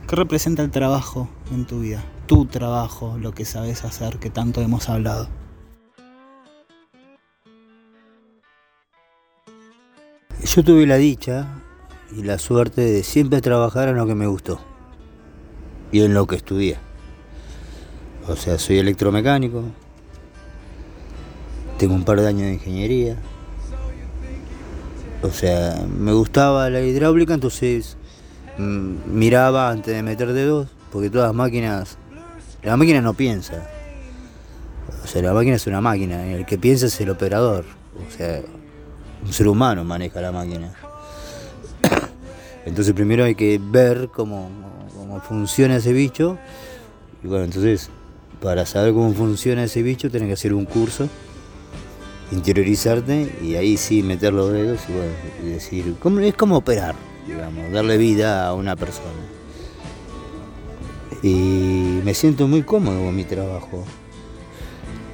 ¿Qué 0.07 0.15
representa 0.15 0.63
el 0.63 0.71
trabajo 0.71 1.27
en 1.55 1.67
tu 1.67 1.81
vida? 1.81 2.05
Tu 2.27 2.45
trabajo, 2.45 3.17
lo 3.17 3.33
que 3.33 3.47
sabes 3.47 3.83
hacer, 3.87 4.19
que 4.19 4.29
tanto 4.29 4.61
hemos 4.61 4.91
hablado. 4.91 5.31
Yo 10.45 10.63
tuve 10.63 10.87
la 10.87 10.97
dicha 10.97 11.63
y 12.15 12.25
la 12.25 12.39
suerte 12.39 12.83
de 12.83 13.05
siempre 13.05 13.41
trabajar 13.41 13.89
en 13.89 13.97
lo 13.97 14.07
que 14.07 14.15
me 14.15 14.27
gustó 14.27 14.61
y 15.93 16.03
en 16.03 16.13
lo 16.13 16.27
que 16.27 16.37
estudié. 16.37 16.77
O 18.29 18.37
sea, 18.37 18.59
soy 18.59 18.81
electromecánico, 18.81 19.65
tengo 21.83 21.97
un 21.97 22.05
par 22.05 22.21
de 22.21 22.29
años 22.29 22.43
de 22.43 22.53
ingeniería, 22.53 23.17
o 25.21 25.31
sea, 25.31 25.85
me 25.99 26.13
gustaba 26.13 26.71
la 26.71 26.81
hidráulica, 26.81 27.35
entonces 27.35 27.97
mm, 28.57 28.99
miraba 29.13 29.69
antes 29.69 29.93
de 29.93 30.01
meter 30.05 30.33
dedos, 30.33 30.69
porque 30.93 31.11
todas 31.11 31.27
las 31.27 31.35
máquinas, 31.35 31.99
la 32.63 32.77
máquina 32.77 33.01
no 33.01 33.15
piensa. 33.15 33.69
O 35.03 35.09
sea, 35.09 35.23
la 35.23 35.33
máquina 35.33 35.57
es 35.57 35.67
una 35.67 35.81
máquina, 35.81 36.25
el 36.33 36.47
que 36.47 36.57
piensa 36.57 36.87
es 36.87 37.01
el 37.01 37.11
operador. 37.11 37.65
O 37.97 38.17
sea, 38.17 38.43
un 39.27 39.33
ser 39.33 39.49
humano 39.49 39.83
maneja 39.83 40.21
la 40.21 40.31
máquina. 40.31 40.73
Entonces 42.65 42.95
primero 42.95 43.25
hay 43.25 43.35
que 43.35 43.61
ver 43.61 44.09
cómo, 44.15 44.49
funciona 45.29 45.79
ese 45.79 45.93
bicho. 45.93 46.39
Y 47.25 47.27
bueno, 47.27 47.43
entonces 47.43 47.91
para 48.41 48.67
saber 48.67 48.93
cómo 48.93 49.13
funciona 49.15 49.65
ese 49.65 49.83
bicho 49.83 50.13
tenés 50.13 50.29
que 50.29 50.35
hacer 50.35 50.55
un 50.55 50.65
curso, 50.65 51.09
interiorizarte 52.33 53.39
y 53.43 53.55
ahí 53.55 53.77
sí 53.77 54.03
meter 54.03 54.33
los 54.33 54.51
dedos 54.53 54.81
y, 55.43 55.49
decir, 55.49 55.97
¿cómo, 56.01 56.21
es 56.21 56.35
como 56.35 56.57
operar, 56.57 56.95
digamos, 57.27 57.71
darle 57.71 57.99
vida 57.99 58.47
a 58.49 58.55
una 58.55 58.75
persona. 58.75 59.11
Y 61.23 62.01
me 62.05 62.15
siento 62.15 62.49
muy 62.49 62.63
cómodo 62.63 63.05
con 63.05 63.15
mi 63.15 63.25
trabajo. 63.25 63.85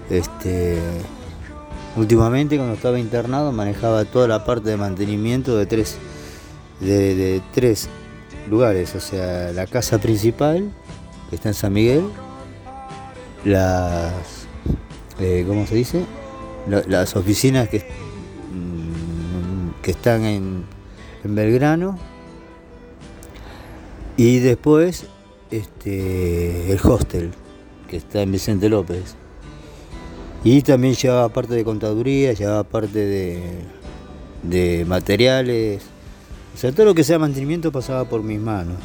Este, 0.08 0.78
últimamente 1.96 2.56
cuando 2.56 2.74
estaba 2.74 2.98
internado 2.98 3.52
manejaba 3.52 4.04
toda 4.06 4.26
la 4.26 4.44
parte 4.44 4.70
de 4.70 4.78
mantenimiento 4.78 5.56
de 5.58 5.66
tres 5.66 5.98
de, 6.80 7.42
tres 7.52 7.88
lugares, 8.48 8.94
o 8.94 9.00
sea, 9.00 9.52
la 9.52 9.66
casa 9.66 9.98
principal, 9.98 10.70
que 11.28 11.36
está 11.36 11.48
en 11.48 11.54
San 11.54 11.72
Miguel, 11.72 12.04
las, 13.44 14.14
eh, 15.20 15.44
¿cómo 15.46 15.66
se 15.66 15.74
dice? 15.74 16.04
Las 16.68 17.16
oficinas 17.16 17.68
que, 17.68 17.78
mm, 17.78 19.82
que 19.82 19.90
están 19.90 20.24
en, 20.24 20.64
en 21.24 21.34
Belgrano, 21.34 21.98
y 24.16 24.40
después 24.40 25.06
este, 25.50 26.72
el 26.72 26.80
hostel, 26.82 27.30
que 27.88 27.96
está 27.96 28.22
en 28.22 28.32
Vicente 28.32 28.68
López. 28.68 29.14
Y 30.44 30.62
también 30.62 30.94
llevaba 30.94 31.28
parte 31.30 31.54
de 31.54 31.64
contaduría, 31.64 32.32
llevaba 32.32 32.64
parte 32.64 32.98
de, 32.98 33.40
de 34.42 34.84
materiales, 34.84 35.82
o 36.58 36.60
sea, 36.60 36.72
todo 36.72 36.86
lo 36.86 36.94
que 36.94 37.04
sea 37.04 37.20
mantenimiento 37.20 37.70
pasaba 37.70 38.04
por 38.04 38.24
mis 38.24 38.40
manos. 38.40 38.78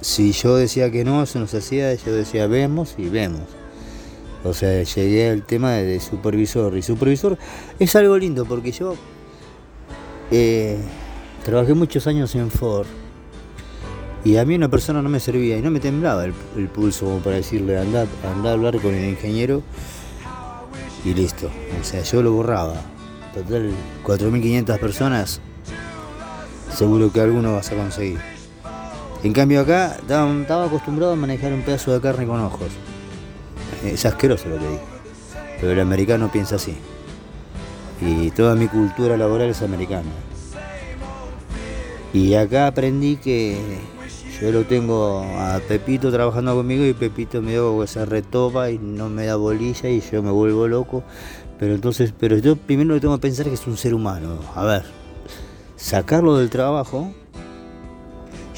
Si 0.00 0.32
yo 0.32 0.56
decía 0.56 0.90
que 0.90 1.04
no, 1.04 1.26
se 1.26 1.38
nos 1.38 1.52
hacía, 1.52 1.92
yo 1.92 2.14
decía 2.14 2.46
vemos 2.46 2.94
y 2.96 3.10
vemos. 3.10 3.42
O 4.44 4.54
sea, 4.54 4.82
llegué 4.82 5.30
al 5.30 5.42
tema 5.42 5.72
de, 5.72 6.00
supervisor. 6.00 6.76
Y 6.76 6.82
supervisor 6.82 7.38
es 7.78 7.96
algo 7.96 8.16
lindo 8.16 8.44
porque 8.44 8.72
yo 8.72 8.94
eh, 10.30 10.78
trabajé 11.44 11.74
muchos 11.74 12.06
años 12.06 12.34
en 12.34 12.50
Ford. 12.50 12.86
Y 14.24 14.36
a 14.36 14.44
mí 14.44 14.54
una 14.54 14.68
persona 14.68 15.00
no 15.00 15.08
me 15.08 15.20
servía 15.20 15.56
y 15.56 15.62
no 15.62 15.70
me 15.70 15.80
temblaba 15.80 16.24
el, 16.24 16.32
pulso 16.68 17.06
como 17.06 17.18
para 17.18 17.36
decirle 17.36 17.78
anda, 17.78 18.06
anda 18.24 18.50
a 18.50 18.52
hablar 18.52 18.80
con 18.80 18.94
el 18.94 19.08
ingeniero 19.08 19.62
y 21.04 21.14
listo. 21.14 21.50
O 21.80 21.84
sea, 21.84 22.02
yo 22.02 22.22
lo 22.22 22.32
borraba. 22.32 22.74
Total, 23.32 23.70
4.500 24.04 24.78
personas 24.78 25.40
seguro 26.78 27.10
que 27.12 27.20
alguno 27.20 27.54
vas 27.54 27.72
a 27.72 27.76
conseguir. 27.76 28.20
En 29.24 29.32
cambio 29.32 29.60
acá 29.60 29.96
estaba, 30.00 30.64
acostumbrado 30.64 31.14
a 31.14 31.16
manejar 31.16 31.52
un 31.52 31.62
pedazo 31.62 31.92
de 31.92 32.00
carne 32.00 32.24
con 32.24 32.40
ojos. 32.40 32.68
Es 33.84 34.04
asqueroso 34.06 34.48
lo 34.48 34.58
que 34.58 34.68
digo. 34.68 34.80
Pero 35.60 35.72
el 35.72 35.80
americano 35.80 36.30
piensa 36.30 36.56
así. 36.56 36.76
Y 38.00 38.30
toda 38.30 38.54
mi 38.54 38.68
cultura 38.68 39.16
laboral 39.16 39.50
es 39.50 39.62
americana. 39.62 40.08
Y 42.12 42.34
acá 42.34 42.68
aprendí 42.68 43.16
que 43.16 43.58
yo 44.40 44.52
lo 44.52 44.64
tengo 44.64 45.22
a 45.36 45.60
Pepito 45.66 46.12
trabajando 46.12 46.54
conmigo 46.54 46.84
y 46.84 46.94
Pepito 46.94 47.42
me 47.42 47.52
dio 47.52 47.82
esa 47.82 48.04
retopa 48.04 48.70
y 48.70 48.78
no 48.78 49.08
me 49.08 49.26
da 49.26 49.36
bolilla 49.36 49.88
y 49.88 50.00
yo 50.00 50.22
me 50.22 50.30
vuelvo 50.30 50.68
loco. 50.68 51.02
Pero 51.58 51.74
entonces, 51.74 52.14
pero 52.16 52.38
yo 52.38 52.54
primero 52.56 52.94
lo 52.94 53.00
tengo 53.00 53.16
que 53.16 53.22
pensar 53.22 53.46
que 53.46 53.54
es 53.54 53.66
un 53.66 53.76
ser 53.76 53.94
humano. 53.94 54.38
A 54.54 54.64
ver, 54.64 54.84
sacarlo 55.76 56.38
del 56.38 56.50
trabajo, 56.50 57.12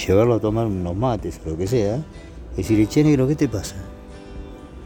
llevarlo 0.06 0.34
a 0.34 0.40
tomar 0.40 0.66
unos 0.66 0.94
mates 0.94 1.40
o 1.44 1.50
lo 1.50 1.56
que 1.56 1.66
sea, 1.66 2.04
y 2.54 2.58
decirle, 2.58 2.86
che 2.86 3.02
negro, 3.02 3.26
¿qué 3.26 3.36
te 3.36 3.48
pasa? 3.48 3.76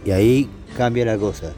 Y 0.04 0.10
ahí 0.10 0.50
cambia 0.76 1.04
la 1.04 1.18
cosa. 1.18 1.52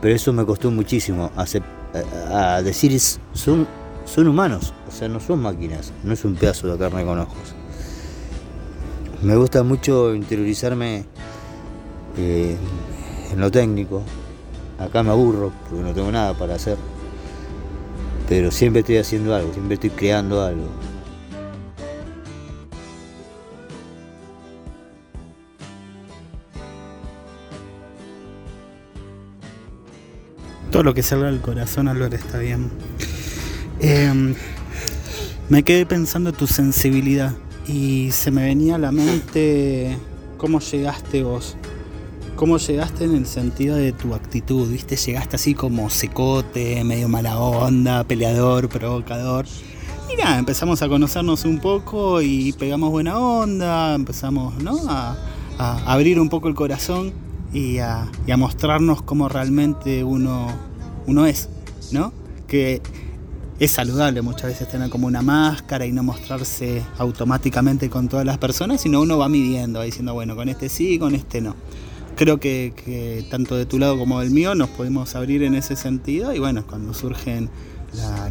Pero 0.00 0.14
eso 0.14 0.32
me 0.32 0.44
costó 0.46 0.70
muchísimo, 0.70 1.30
a, 1.36 2.62
decir, 2.62 2.98
son, 3.34 3.66
son 4.06 4.28
humanos, 4.28 4.72
o 4.88 4.90
sea, 4.90 5.08
no 5.08 5.20
son 5.20 5.42
máquinas, 5.42 5.92
no 6.02 6.14
es 6.14 6.24
un 6.24 6.36
pedazo 6.36 6.68
de 6.68 6.78
carne 6.78 7.04
con 7.04 7.18
ojos. 7.18 7.54
Me 9.22 9.36
gusta 9.36 9.62
mucho 9.62 10.14
interiorizarme 10.14 11.04
eh, 12.16 12.56
en 13.30 13.40
lo 13.40 13.50
técnico. 13.50 14.02
Acá 14.78 15.02
me 15.02 15.10
aburro 15.10 15.52
porque 15.68 15.84
no 15.84 15.92
tengo 15.92 16.10
nada 16.10 16.32
para 16.32 16.54
hacer 16.54 16.78
pero 18.30 18.52
siempre 18.52 18.80
estoy 18.80 18.96
haciendo 18.98 19.34
algo, 19.34 19.52
siempre 19.52 19.74
estoy 19.74 19.90
creando 19.90 20.40
algo. 20.40 20.62
Lo 30.82 30.94
que 30.94 31.02
salga 31.02 31.26
del 31.26 31.40
corazón, 31.40 31.88
Álvaro, 31.88 32.14
está 32.14 32.38
bien. 32.38 32.70
Em, 33.80 34.34
me 35.48 35.62
quedé 35.62 35.86
pensando 35.86 36.30
en 36.30 36.36
tu 36.36 36.46
sensibilidad 36.46 37.32
y 37.66 38.10
se 38.12 38.30
me 38.30 38.44
venía 38.44 38.76
a 38.76 38.78
la 38.78 38.92
mente 38.92 39.96
cómo 40.38 40.60
llegaste 40.60 41.22
vos 41.22 41.56
cómo 42.40 42.56
llegaste 42.56 43.04
en 43.04 43.16
el 43.16 43.26
sentido 43.26 43.76
de 43.76 43.92
tu 43.92 44.14
actitud, 44.14 44.66
¿viste? 44.66 44.96
Llegaste 44.96 45.36
así 45.36 45.52
como 45.52 45.90
secote, 45.90 46.82
medio 46.84 47.06
mala 47.06 47.38
onda, 47.38 48.02
peleador, 48.04 48.70
provocador. 48.70 49.44
Y 50.08 50.18
empezamos 50.38 50.80
a 50.80 50.88
conocernos 50.88 51.44
un 51.44 51.58
poco 51.58 52.22
y 52.22 52.54
pegamos 52.54 52.88
buena 52.92 53.18
onda, 53.18 53.94
empezamos 53.94 54.54
¿no? 54.62 54.78
a, 54.88 55.18
abrir 55.58 56.18
un 56.18 56.30
poco 56.30 56.48
el 56.48 56.54
corazón 56.54 57.12
y 57.52 57.76
a, 57.76 58.10
mostrarnos 58.38 59.02
cómo 59.02 59.28
realmente 59.28 60.02
uno, 60.02 60.48
uno 61.06 61.26
es, 61.26 61.48
¿no? 61.92 62.12
Que 62.46 62.80
es 63.60 63.72
saludable 63.72 64.22
muchas 64.22 64.44
veces 64.44 64.68
tener 64.68 64.88
como 64.88 65.06
una 65.06 65.20
máscara 65.20 65.84
y 65.84 65.92
no 65.92 66.02
mostrarse 66.02 66.82
automáticamente 66.96 67.90
con 67.90 68.08
todas 68.08 68.24
las 68.24 68.38
personas, 68.38 68.80
sino 68.80 69.02
uno 69.02 69.18
va 69.18 69.28
midiendo, 69.28 69.80
va 69.80 69.84
diciendo, 69.84 70.14
bueno, 70.14 70.34
con 70.34 70.48
este 70.48 70.70
sí, 70.70 70.98
con 70.98 71.14
este 71.14 71.42
no. 71.42 71.54
Creo 72.16 72.40
que, 72.40 73.26
tanto 73.30 73.56
de 73.56 73.66
tu 73.66 73.78
lado 73.78 73.98
como 73.98 74.20
del 74.20 74.30
mío 74.30 74.54
nos 74.54 74.70
podemos 74.70 75.14
abrir 75.14 75.42
en 75.42 75.54
ese 75.54 75.76
sentido 75.76 76.34
y 76.34 76.38
bueno, 76.38 76.66
cuando 76.66 76.94
surgen 76.94 77.50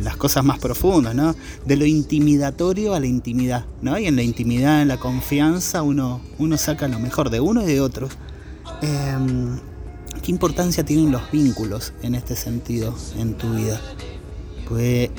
las 0.02 0.18
cosas 0.18 0.44
más 0.44 0.58
profundas, 0.58 1.14
¿no? 1.14 1.36
De 1.66 1.76
lo 1.76 1.86
intimidatorio 1.86 2.96
a 2.96 3.00
la 3.00 3.08
intimidad, 3.08 3.66
¿no? 3.82 4.00
Y 4.00 4.08
en 4.08 4.16
la 4.16 4.24
intimidad, 4.24 4.82
en 4.82 4.88
la 4.88 4.98
confianza, 4.98 5.84
uno, 5.84 6.22
uno 6.40 6.58
saca 6.58 6.88
lo 6.88 7.00
mejor 7.00 7.30
de 7.30 7.40
uno 7.40 7.62
y 7.64 7.68
de 7.68 7.82
otros. 7.82 8.14
Em, 8.82 9.60
¿Qué 10.30 10.34
importancia 10.34 10.86
tienen 10.86 11.12
los 11.12 11.32
vínculos 11.32 11.92
en 12.04 12.14
este 12.14 12.36
sentido 12.36 12.94
en 13.18 13.34
tu 13.34 13.52
vida? 13.56 13.82
Pues 14.68 15.10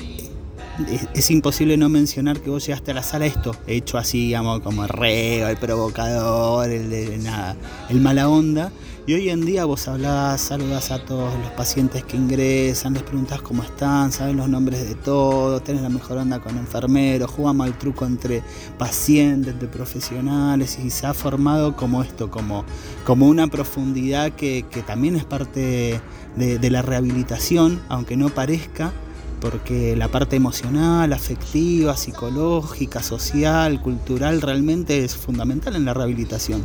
es, 1.13 1.31
imposible 1.31 1.75
no 1.75 1.89
mencionar 1.89 2.39
que 2.39 2.49
vos 2.49 2.65
llegaste 2.65 2.91
a 2.91 2.93
la 2.93 3.03
sala 3.03 3.25
esto, 3.25 3.53
hecho 3.67 3.97
así, 3.97 4.27
digamos, 4.27 4.61
como 4.61 4.83
el 4.83 4.87
reo, 4.87 5.49
el 5.49 5.57
provocador, 5.57 6.69
el 6.69 6.89
de 6.89 7.17
nada, 7.17 7.57
el 7.89 7.99
mala 7.99 8.29
onda. 8.29 8.71
Y 9.07 9.15
hoy 9.15 9.29
en 9.31 9.43
día 9.43 9.65
vos 9.65 9.87
hablás, 9.87 10.41
saludas 10.41 10.91
a 10.91 11.03
todos 11.03 11.33
los 11.39 11.49
pacientes 11.53 12.03
que 12.03 12.17
ingresan, 12.17 12.93
les 12.93 13.01
preguntás 13.01 13.41
cómo 13.41 13.63
están, 13.63 14.11
sabes 14.11 14.35
los 14.35 14.47
nombres 14.47 14.87
de 14.87 14.93
todos, 14.93 15.63
tenés 15.63 15.81
la 15.81 15.89
mejor 15.89 16.19
onda 16.19 16.39
con 16.39 16.55
enfermeros, 16.55 17.31
jugamos 17.31 17.65
al 17.65 17.75
truco 17.79 18.05
entre 18.05 18.43
pacientes, 18.77 19.59
de 19.59 19.67
profesionales, 19.67 20.77
y 20.77 20.91
se 20.91 21.07
ha 21.07 21.15
formado 21.15 21.75
como 21.75 22.03
esto, 22.03 22.29
como, 22.29 22.63
como 23.03 23.27
una 23.27 23.47
profundidad 23.47 24.33
que, 24.33 24.63
también 24.85 25.15
es 25.15 25.25
parte 25.25 25.99
de 26.35 26.69
la 26.69 26.83
rehabilitación, 26.83 27.81
aunque 27.89 28.15
no 28.15 28.29
parezca 28.29 28.93
porque 29.41 29.95
la 29.95 30.09
parte 30.09 30.35
emocional, 30.35 31.11
afectiva, 31.11 31.97
psicológica, 31.97 33.01
social, 33.01 33.81
cultural 33.81 34.39
realmente 34.39 35.03
es 35.03 35.15
fundamental 35.15 35.75
en 35.75 35.85
la 35.85 35.95
rehabilitación. 35.95 36.63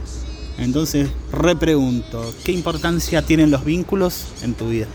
Entonces, 0.58 1.10
repregunto, 1.32 2.24
¿qué 2.44 2.52
importancia 2.52 3.22
tienen 3.22 3.50
los 3.50 3.64
vínculos 3.64 4.26
en 4.42 4.54
tu 4.54 4.68
vida? 4.68 4.86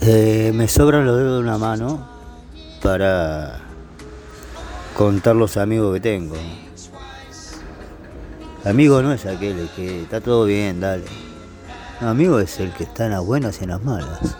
Eh, 0.00 0.52
me 0.54 0.68
sobran 0.68 1.06
los 1.06 1.16
dedos 1.16 1.34
de 1.34 1.48
una 1.48 1.58
mano 1.58 2.08
para 2.82 3.60
contar 4.96 5.36
los 5.36 5.56
amigos 5.56 5.94
que 5.94 6.00
tengo. 6.00 6.36
Amigo 8.64 9.02
no 9.02 9.12
es 9.12 9.26
aquel 9.26 9.68
que 9.74 10.02
está 10.02 10.20
todo 10.20 10.44
bien, 10.44 10.80
dale 10.80 11.04
amigo 12.08 12.40
es 12.40 12.58
el 12.60 12.72
que 12.72 12.84
está 12.84 13.06
en 13.06 13.12
las 13.12 13.24
buenas 13.24 13.60
y 13.60 13.64
en 13.64 13.70
las 13.70 13.82
malas. 13.82 14.36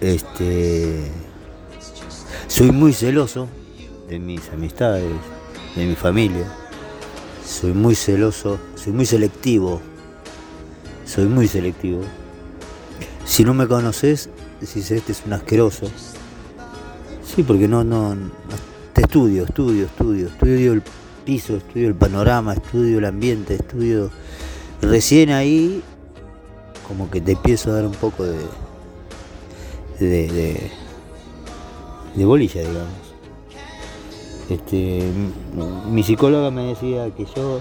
Este. 0.00 1.10
Soy 2.46 2.72
muy 2.72 2.92
celoso 2.92 3.48
de 4.08 4.18
mis 4.18 4.48
amistades, 4.50 5.12
de 5.76 5.86
mi 5.86 5.94
familia. 5.94 6.46
Soy 7.44 7.72
muy 7.72 7.94
celoso, 7.94 8.58
soy 8.74 8.92
muy 8.92 9.06
selectivo. 9.06 9.80
Soy 11.04 11.26
muy 11.26 11.48
selectivo. 11.48 12.02
Si 13.24 13.44
no 13.44 13.54
me 13.54 13.66
conoces, 13.66 14.30
decís 14.60 14.90
este 14.90 15.12
es 15.12 15.22
un 15.26 15.32
asqueroso. 15.32 15.90
Sí, 17.24 17.42
porque 17.42 17.68
no, 17.68 17.84
no, 17.84 18.14
no 18.14 18.26
te 18.92 19.02
estudio, 19.02 19.44
estudio, 19.44 19.86
estudio, 19.86 20.28
estudio 20.28 20.72
el 20.72 20.82
piso, 21.24 21.56
estudio 21.56 21.88
el 21.88 21.94
panorama, 21.94 22.54
estudio 22.54 22.98
el 22.98 23.04
ambiente, 23.04 23.54
estudio 23.54 24.10
recién 24.80 25.30
ahí 25.30 25.82
como 26.86 27.10
que 27.10 27.20
te 27.20 27.32
empiezo 27.32 27.70
a 27.70 27.74
dar 27.74 27.86
un 27.86 27.92
poco 27.92 28.24
de 28.24 28.38
de, 30.00 30.70
de, 32.16 32.24
bolilla 32.24 32.62
digamos 32.62 33.09
este 34.50 35.02
mi 35.90 36.02
psicóloga 36.02 36.50
me 36.50 36.64
decía 36.64 37.10
que 37.14 37.26
yo 37.36 37.60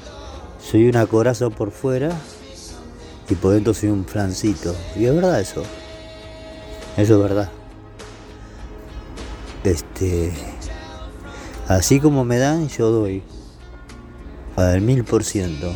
soy 0.62 0.90
una 0.90 1.06
coraza 1.06 1.50
por 1.50 1.72
fuera 1.72 2.12
y 3.30 3.36
por 3.36 3.54
dentro 3.54 3.74
soy 3.74 3.90
un 3.90 4.06
flancito 4.06 4.76
y 4.96 5.06
es 5.06 5.16
verdad 5.16 5.40
eso. 5.40 5.64
Eso 6.98 7.16
es 7.16 7.22
verdad. 7.22 7.50
Este 9.64 10.34
así 11.68 12.00
como 12.00 12.26
me 12.26 12.38
dan 12.38 12.68
yo 12.70 12.92
doy. 12.92 13.24
Al 14.56 14.82
mil 14.82 15.06
por 15.06 15.24
ciento. 15.24 15.72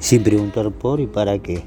Sin 0.00 0.22
preguntar 0.24 0.70
por 0.72 1.00
y 1.00 1.06
para 1.06 1.38
qué. 1.38 1.64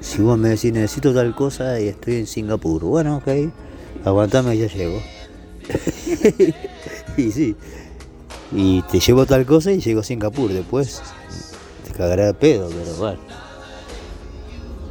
Si 0.00 0.22
vos 0.22 0.38
me 0.38 0.50
decís 0.50 0.72
necesito 0.72 1.12
tal 1.12 1.34
cosa 1.34 1.80
y 1.80 1.88
estoy 1.88 2.14
en 2.16 2.26
Singapur, 2.26 2.82
bueno, 2.84 3.16
ok, 3.16 3.52
aguantame 4.04 4.56
ya 4.56 4.68
llego. 4.68 5.02
y 7.22 7.32
sí, 7.32 7.56
y 8.52 8.82
te 8.82 9.00
llevo 9.00 9.26
tal 9.26 9.44
cosa 9.46 9.72
y 9.72 9.80
llego 9.80 10.00
a 10.00 10.04
Singapur, 10.04 10.52
después 10.52 11.02
te 11.86 11.92
cagará 11.92 12.26
de 12.26 12.34
pedo, 12.34 12.68
pero 12.68 12.94
bueno, 12.96 13.18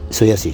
soy 0.10 0.32
así. 0.32 0.54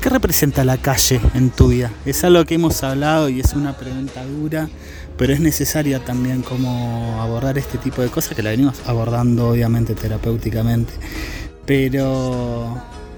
¿Qué 0.00 0.08
representa 0.08 0.64
la 0.64 0.78
calle 0.78 1.20
en 1.34 1.50
tu 1.50 1.68
vida? 1.68 1.92
Es 2.04 2.24
algo 2.24 2.44
que 2.44 2.56
hemos 2.56 2.82
hablado 2.82 3.28
y 3.28 3.38
es 3.38 3.52
una 3.52 3.76
pregunta 3.76 4.24
dura 4.24 4.68
pero 5.16 5.32
es 5.32 5.40
necesaria 5.40 6.00
también 6.00 6.42
como 6.42 7.20
abordar 7.20 7.58
este 7.58 7.78
tipo 7.78 8.02
de 8.02 8.08
cosas 8.08 8.34
que 8.34 8.42
la 8.42 8.50
venimos 8.50 8.80
abordando 8.86 9.50
obviamente 9.50 9.94
terapéuticamente. 9.94 10.92
Pero 11.66 12.76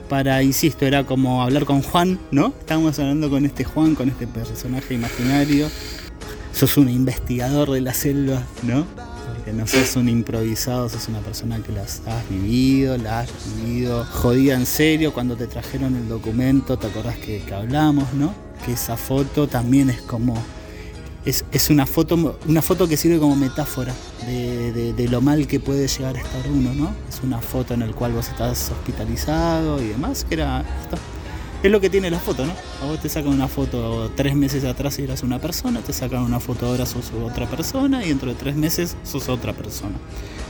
para, 0.09 0.43
insisto, 0.43 0.87
era 0.87 1.05
como 1.05 1.43
hablar 1.43 1.65
con 1.65 1.83
Juan, 1.83 2.19
¿no? 2.31 2.53
Estábamos 2.59 2.99
hablando 2.99 3.31
con 3.31 3.45
este 3.47 3.65
Juan, 3.65 3.95
con 3.95 4.09
este 4.09 4.27
personaje 4.27 4.95
imaginario. 4.95 5.69
Sos 6.53 6.77
un 6.77 6.89
investigador 6.89 7.71
de 7.71 7.81
la 7.81 7.95
selva, 7.95 8.43
¿no? 8.63 8.87
Porque 9.35 9.53
no 9.53 9.67
sos 9.67 9.97
un 9.97 10.09
improvisado, 10.09 10.89
sos 10.89 11.09
una 11.09 11.21
persona 11.21 11.59
que 11.59 11.73
las 11.73 12.03
has 12.07 12.29
vivido, 12.29 12.97
la 12.97 13.21
has 13.21 13.31
vivido 13.65 14.05
jodida 14.05 14.55
en 14.55 14.67
serio. 14.67 15.13
Cuando 15.13 15.37
te 15.37 15.47
trajeron 15.47 15.97
el 15.97 16.09
documento, 16.09 16.79
¿te 16.79 16.87
acordás 16.87 17.17
que, 17.19 17.41
que 17.41 17.55
hablamos, 17.55 18.13
¿no? 18.15 18.35
Que 18.65 18.73
esa 18.73 18.97
foto 18.97 19.49
también 19.49 19.91
es 19.91 20.01
como 20.03 20.41
es, 21.25 21.71
una, 21.71 21.87
foto, 21.87 22.39
una 22.47 22.63
foto 22.63 22.87
que 22.87 22.97
sirve 22.97 23.19
como 23.19 23.35
metáfora 23.35 23.95
de, 24.27 25.09
lo 25.11 25.21
mal 25.21 25.47
que 25.47 25.59
puede 25.59 25.89
llegar 25.89 26.17
a 26.17 26.21
estar 26.21 26.43
uno, 26.51 26.75
¿no? 26.75 26.95
Es 27.09 27.21
una 27.23 27.41
foto 27.41 27.75
en 27.75 27.81
la 27.81 27.89
cual 27.93 28.13
vos 28.13 28.29
estás 28.29 28.71
hospitalizado 28.71 29.83
y 29.83 29.89
demás, 29.89 30.25
que 30.25 30.35
era 30.35 30.65
esto. 30.83 30.97
Es 31.63 31.71
lo 31.71 31.81
que 31.81 31.89
tiene 31.89 32.11
la 32.11 32.19
foto, 32.19 32.45
¿no? 32.45 32.53
A 32.83 32.87
vos 32.87 33.01
te 33.01 33.09
sacan 33.09 33.33
una 33.33 33.49
foto 33.49 34.11
tres 34.15 34.35
meses 34.35 34.65
atrás 34.65 34.99
y 34.99 35.05
eras 35.05 35.23
una 35.23 35.39
persona, 35.39 35.81
te 35.81 35.95
sacan 35.95 36.23
una 36.23 36.41
foto 36.41 36.67
ahora 36.67 36.85
sos 36.85 37.11
otra 37.25 37.47
persona 37.47 38.05
y 38.05 38.09
dentro 38.09 38.29
de 38.29 38.35
tres 38.35 38.55
meses 38.55 38.97
sos 39.03 39.31
otra 39.31 39.55
persona. 39.55 39.95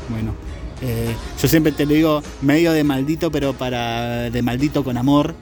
Bueno, 0.08 0.34
eh, 0.82 1.14
yo 1.40 1.46
siempre 1.46 1.70
te 1.70 1.86
lo 1.86 1.94
digo 1.94 2.22
medio 2.42 2.72
de 2.72 2.82
maldito, 2.82 3.30
pero 3.30 3.52
para 3.52 4.28
de 4.30 4.42
maldito 4.42 4.82
con 4.82 4.96
amor, 4.96 5.36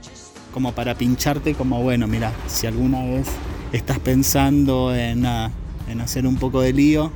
como 0.52 0.72
para 0.72 0.94
pincharte, 0.94 1.54
como 1.54 1.82
bueno, 1.82 2.06
mira, 2.06 2.32
si 2.48 2.66
alguna 2.66 3.02
vez 3.02 3.28
estás 3.72 3.98
pensando 3.98 4.94
en, 4.94 5.24
en 5.26 6.00
hacer 6.00 6.26
un 6.26 6.36
poco 6.36 6.60
de 6.60 6.72
lío, 6.72 7.10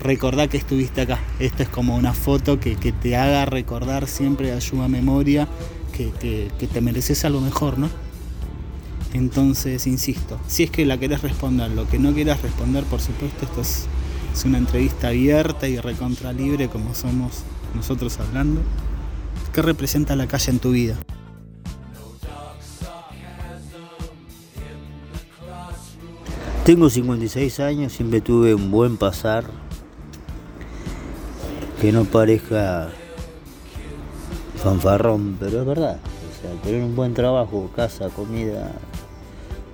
recordá 0.00 0.48
que 0.48 0.56
estuviste 0.56 1.00
acá. 1.02 1.20
Esta 1.38 1.62
es 1.62 1.68
como 1.68 1.96
una 1.96 2.12
foto 2.12 2.60
que, 2.60 2.74
te 2.74 3.16
haga 3.16 3.44
recordar 3.46 4.08
siempre, 4.08 4.52
ayuda 4.52 4.84
a 4.84 4.88
memoria, 4.88 5.48
que, 5.92 6.50
te 6.72 6.80
mereces 6.80 7.24
algo 7.24 7.40
mejor, 7.40 7.78
¿no? 7.78 7.88
Entonces, 9.14 9.86
insisto, 9.86 10.40
si 10.48 10.62
es 10.64 10.70
que 10.70 10.86
la 10.86 10.98
querés 10.98 11.20
responder, 11.22 11.70
lo 11.70 11.86
que 11.86 11.98
no 11.98 12.14
quieras 12.14 12.40
responder, 12.40 12.84
por 12.84 13.00
supuesto, 13.00 13.44
esto 13.44 13.60
es, 13.60 13.86
es 14.32 14.44
una 14.44 14.56
entrevista 14.58 15.08
abierta 15.08 15.68
y 15.68 15.78
recontra 15.78 16.32
libre 16.32 16.68
como 16.68 16.94
somos 16.94 17.42
nosotros 17.74 18.18
hablando. 18.18 18.62
¿Qué 19.52 19.60
representa 19.60 20.16
la 20.16 20.26
calle 20.26 20.52
en 20.52 20.58
tu 20.58 20.70
vida? 20.70 20.96
Tengo 26.64 26.88
56 26.88 27.58
años, 27.58 27.92
siempre 27.92 28.20
tuve 28.20 28.54
un 28.54 28.70
buen 28.70 28.96
pasar, 28.96 29.42
que 31.80 31.90
no 31.90 32.04
parezca 32.04 32.88
fanfarrón, 34.62 35.38
pero 35.40 35.62
es 35.62 35.66
verdad. 35.66 35.98
O 35.98 36.40
sea, 36.40 36.62
tener 36.62 36.84
un 36.84 36.94
buen 36.94 37.14
trabajo, 37.14 37.68
casa, 37.74 38.10
comida, 38.10 38.70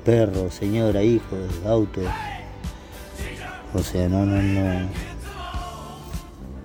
perro, 0.02 0.50
señora, 0.50 1.02
hijos, 1.02 1.38
auto. 1.66 2.00
O 3.74 3.80
sea, 3.80 4.08
no, 4.08 4.24
no, 4.24 4.40
no. 4.40 4.88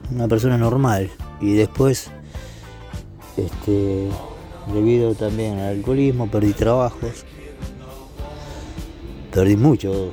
Una 0.10 0.30
persona 0.30 0.58
normal. 0.58 1.12
Y 1.42 1.52
después, 1.52 2.12
este, 3.36 4.08
debido 4.74 5.16
también 5.16 5.60
al 5.60 5.76
alcoholismo, 5.80 6.32
perdí 6.32 6.54
trabajos 6.54 7.26
perdí 9.34 9.58
muchos 9.58 10.12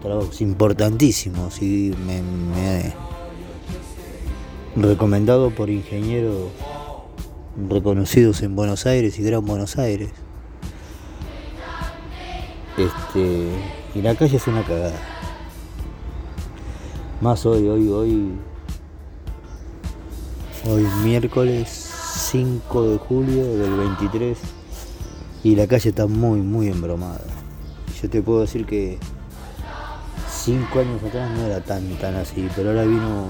trabajos 0.00 0.40
importantísimos 0.40 1.60
y 1.60 1.92
me, 2.06 2.22
me 2.22 2.94
recomendado 4.76 5.50
por 5.50 5.68
ingenieros 5.68 6.50
reconocidos 7.68 8.42
en 8.42 8.54
Buenos 8.54 8.86
Aires 8.86 9.18
y 9.18 9.22
Gran 9.24 9.44
Buenos 9.44 9.78
Aires. 9.78 10.10
Este, 12.76 13.48
y 13.94 14.02
la 14.02 14.14
calle 14.14 14.36
es 14.36 14.46
una 14.46 14.62
cagada. 14.62 15.00
Más 17.20 17.44
hoy, 17.46 17.66
hoy, 17.66 17.88
hoy. 17.88 18.32
Hoy 20.68 20.86
miércoles 21.04 21.68
5 22.30 22.90
de 22.90 22.98
julio 22.98 23.56
del 23.56 23.76
23 23.76 24.38
y 25.44 25.54
la 25.56 25.66
calle 25.66 25.88
está 25.90 26.06
muy, 26.06 26.40
muy 26.40 26.68
embromada. 26.68 27.45
Yo 28.02 28.10
te 28.10 28.20
puedo 28.20 28.42
decir 28.42 28.66
que 28.66 28.98
cinco 30.30 30.80
años 30.80 31.02
atrás 31.02 31.30
no 31.30 31.46
era 31.46 31.60
tan, 31.60 31.88
tan 31.96 32.14
así, 32.16 32.46
pero 32.54 32.68
ahora 32.68 32.84
vino 32.84 33.26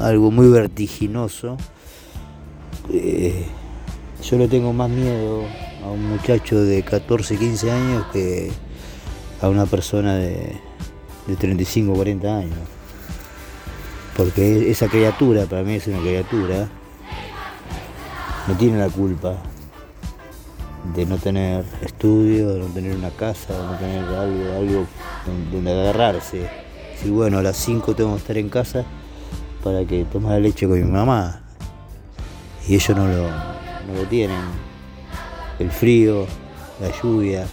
algo 0.00 0.32
muy 0.32 0.48
vertiginoso. 0.48 1.56
Eh, 2.90 3.46
yo 4.20 4.38
le 4.38 4.48
tengo 4.48 4.72
más 4.72 4.90
miedo 4.90 5.42
a 5.84 5.90
un 5.90 6.08
muchacho 6.08 6.60
de 6.60 6.82
14, 6.82 7.36
15 7.36 7.70
años 7.70 8.06
que 8.12 8.50
a 9.40 9.48
una 9.48 9.66
persona 9.66 10.16
de, 10.16 10.56
de 11.28 11.36
35, 11.36 11.94
40 11.94 12.36
años. 12.36 12.58
Porque 14.16 14.70
esa 14.72 14.88
criatura, 14.88 15.46
para 15.46 15.62
mí 15.62 15.74
es 15.74 15.86
una 15.86 16.00
criatura, 16.00 16.68
no 18.48 18.54
tiene 18.56 18.78
la 18.78 18.88
culpa 18.88 19.40
de 20.94 21.06
no 21.06 21.16
tener 21.16 21.64
estudio, 21.82 22.54
de 22.54 22.60
no 22.60 22.66
tener 22.66 22.96
una 22.96 23.10
casa, 23.10 23.56
de 23.56 23.64
no 23.64 23.76
tener 23.78 24.04
algo, 24.04 24.58
algo 24.58 24.86
donde 25.52 25.70
agarrarse. 25.70 26.48
Si 27.00 27.10
bueno, 27.10 27.38
a 27.38 27.42
las 27.42 27.56
5 27.56 27.94
tengo 27.94 28.12
que 28.12 28.18
estar 28.18 28.36
en 28.36 28.48
casa 28.48 28.84
para 29.62 29.84
que 29.84 30.04
tome 30.04 30.28
la 30.28 30.40
leche 30.40 30.66
con 30.66 30.82
mi 30.82 30.90
mamá. 30.90 31.42
Y 32.68 32.74
ellos 32.74 32.96
no 32.96 33.06
lo, 33.06 33.28
no 33.28 33.94
lo 33.94 34.04
tienen. 34.08 34.40
El 35.58 35.70
frío, 35.70 36.26
la 36.80 36.90
lluvia, 37.00 37.46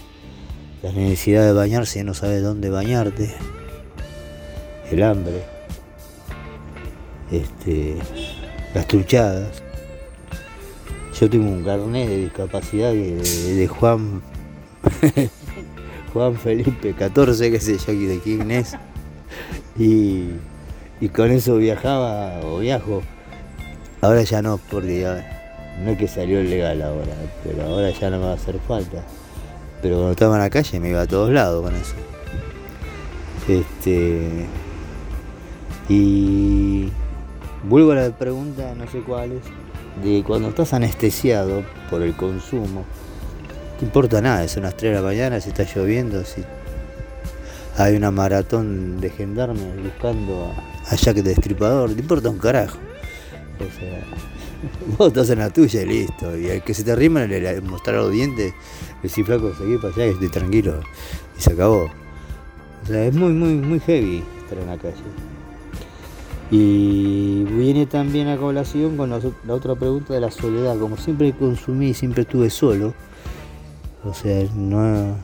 la 0.82 0.92
necesidad 0.92 1.44
de 1.44 1.52
bañarse 1.52 2.02
no 2.04 2.14
sabes 2.14 2.42
dónde 2.42 2.70
bañarte, 2.70 3.34
el 4.90 5.02
hambre, 5.02 5.44
este, 7.30 7.96
las 8.74 8.86
truchadas. 8.86 9.59
Yo 11.20 11.28
tengo 11.28 11.50
un 11.50 11.62
carnet 11.62 12.08
de 12.08 12.16
discapacidad 12.16 12.92
de, 12.92 13.68
Juan 13.68 14.22
Juan 16.14 16.34
Felipe 16.34 16.94
14, 16.94 17.50
que 17.50 17.60
sé 17.60 17.76
yo 17.76 17.92
de 17.92 18.20
quién 18.20 18.50
es. 18.50 18.74
Y, 19.78 20.30
con 21.14 21.30
eso 21.30 21.58
viajaba 21.58 22.40
o 22.40 22.60
viajo. 22.60 23.02
Ahora 24.00 24.22
ya 24.22 24.40
no, 24.40 24.58
porque 24.70 25.00
ya 25.00 25.76
no 25.84 25.90
es 25.90 25.98
que 25.98 26.08
salió 26.08 26.42
legal 26.42 26.80
ahora, 26.80 27.12
pero 27.44 27.66
ahora 27.66 27.90
ya 27.90 28.08
no 28.08 28.18
me 28.18 28.24
va 28.24 28.30
a 28.30 28.36
hacer 28.36 28.58
falta. 28.66 29.04
Pero 29.82 29.96
cuando 29.96 30.12
estaba 30.12 30.36
en 30.36 30.40
la 30.40 30.48
calle 30.48 30.80
me 30.80 30.88
iba 30.88 31.02
a 31.02 31.06
todos 31.06 31.28
lados 31.28 31.62
con 31.62 31.76
eso. 31.76 31.96
Este. 33.46 34.46
Y 35.86 36.88
vuelvo 37.64 37.92
a 37.92 37.96
la 37.96 38.10
pregunta, 38.10 38.74
no 38.74 38.90
sé 38.90 39.00
cuál 39.00 39.32
es 39.32 39.42
de 40.02 40.22
cuando 40.26 40.48
estás 40.48 40.72
anestesiado 40.72 41.62
por 41.88 42.02
el 42.02 42.14
consumo, 42.16 42.84
no 43.80 43.86
importa 43.86 44.20
nada, 44.20 44.44
es 44.44 44.56
unas 44.56 44.76
3 44.76 44.92
de 44.92 44.96
la 45.00 45.06
mañana, 45.06 45.40
si 45.40 45.50
está 45.50 45.64
lloviendo, 45.64 46.24
si 46.24 46.42
hay 47.76 47.96
una 47.96 48.10
maratón 48.10 49.00
de 49.00 49.10
gendarmes 49.10 49.82
buscando 49.82 50.52
a, 50.86 50.96
Jack 50.96 51.18
el 51.18 51.24
Destripador, 51.24 51.94
te 51.94 52.00
importa 52.00 52.28
un 52.28 52.38
carajo. 52.38 52.78
O 53.58 53.78
sea, 53.78 54.04
vos 54.98 55.08
estás 55.08 55.30
en 55.30 55.38
la 55.38 55.50
tuya 55.50 55.82
y 55.82 55.86
listo. 55.86 56.36
Y 56.36 56.50
al 56.50 56.62
que 56.62 56.74
se 56.74 56.84
te 56.84 56.92
arrima 56.92 57.24
le 57.24 57.60
mostrar 57.62 57.96
los 57.96 58.12
dientes, 58.12 58.52
decir 59.02 59.24
flaco, 59.24 59.54
seguí 59.56 59.76
para 59.78 59.94
allá, 59.94 60.04
estoy 60.06 60.28
tranquilo. 60.28 60.80
Y 61.38 61.40
se 61.40 61.52
acabó. 61.52 61.90
O 62.82 62.86
sea, 62.86 63.04
es 63.04 63.14
muy, 63.14 63.32
muy, 63.32 63.54
muy 63.54 63.80
heavy 63.80 64.24
estar 64.42 64.58
en 64.58 64.66
la 64.66 64.76
calle. 64.76 65.29
Y 66.50 67.44
viene 67.44 67.86
también 67.86 68.26
a 68.28 68.36
colación 68.36 68.96
con 68.96 69.10
la, 69.10 69.20
otra 69.48 69.74
pregunta 69.76 70.14
de 70.14 70.20
la 70.20 70.30
soledad. 70.30 70.78
Como 70.78 70.96
siempre 70.96 71.32
consumí, 71.32 71.94
siempre 71.94 72.22
estuve 72.22 72.50
solo. 72.50 72.92
O 74.04 74.12
sea, 74.12 74.44
no, 74.56 75.16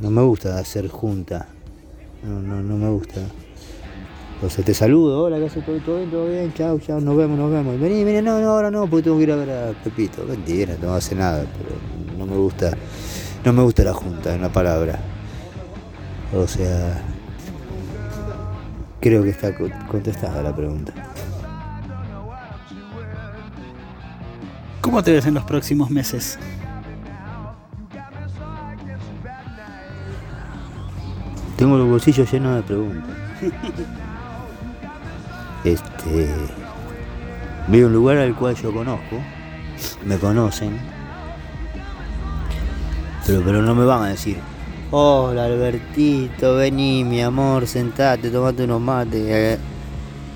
no 0.00 0.10
me 0.10 0.22
gusta 0.22 0.58
hacer 0.58 0.88
junta. 0.88 1.46
No, 2.24 2.40
no, 2.40 2.62
no 2.62 2.76
me 2.76 2.90
gusta. 2.90 3.20
O 4.42 4.50
sea, 4.50 4.64
te 4.64 4.74
saludo, 4.74 5.22
hola, 5.22 5.38
¿qué 5.38 5.46
haces? 5.46 5.64
¿Todo, 5.64 5.96
bien? 5.96 6.10
¿Todo 6.10 6.26
bien? 6.26 6.52
Chao, 6.54 6.78
chao, 6.80 7.00
nos 7.00 7.16
vemos, 7.16 7.38
nos 7.38 7.52
vemos. 7.52 7.78
Vení, 7.80 8.02
vení, 8.02 8.20
no, 8.20 8.40
no, 8.40 8.50
ahora 8.50 8.70
no, 8.70 8.88
porque 8.88 9.04
tengo 9.04 9.16
que 9.18 9.22
ir 9.22 9.32
a 9.32 9.36
ver 9.36 9.50
a 9.50 9.72
Pepito. 9.84 10.24
Mentira, 10.28 10.76
no 10.82 10.94
hace 10.94 11.14
nada, 11.14 11.46
pero 11.56 12.18
no 12.18 12.26
me 12.26 12.36
gusta, 12.36 12.76
no 13.44 13.52
me 13.52 13.62
gusta 13.62 13.84
la 13.84 13.94
junta, 13.94 14.34
en 14.34 14.40
una 14.40 14.52
palabra. 14.52 14.98
O 16.36 16.46
sea, 16.48 17.00
Creo 19.04 19.22
que 19.22 19.28
está 19.28 19.54
contestada 19.86 20.42
la 20.42 20.56
pregunta. 20.56 20.90
¿Cómo 24.80 25.02
te 25.02 25.12
ves 25.12 25.26
en 25.26 25.34
los 25.34 25.44
próximos 25.44 25.90
meses? 25.90 26.38
Tengo 31.58 31.76
los 31.76 31.86
bolsillos 31.86 32.32
llenos 32.32 32.56
de 32.56 32.62
preguntas. 32.62 33.16
Este. 35.64 36.34
Veo 37.68 37.88
un 37.88 37.92
lugar 37.92 38.16
al 38.16 38.34
cual 38.34 38.54
yo 38.54 38.72
conozco, 38.72 39.18
me 40.06 40.16
conocen, 40.16 40.78
pero, 43.26 43.42
pero 43.42 43.60
no 43.60 43.74
me 43.74 43.84
van 43.84 44.02
a 44.02 44.08
decir, 44.08 44.38
Hola 44.90 45.46
Albertito, 45.46 46.56
vení 46.56 47.04
mi 47.04 47.20
amor, 47.22 47.66
sentate, 47.66 48.30
tomate 48.30 48.64
unos 48.64 48.80
mates. 48.80 49.24
Eh, 49.26 49.58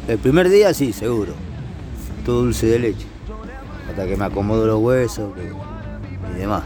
el 0.08 0.18
primer 0.18 0.48
día 0.48 0.72
sí, 0.72 0.92
seguro. 0.92 1.32
Todo 2.24 2.42
dulce 2.42 2.66
de 2.66 2.78
leche. 2.78 3.06
Hasta 3.88 4.06
que 4.06 4.16
me 4.16 4.24
acomodo 4.24 4.66
los 4.66 4.80
huesos 4.80 5.32
y 6.34 6.38
demás. 6.38 6.64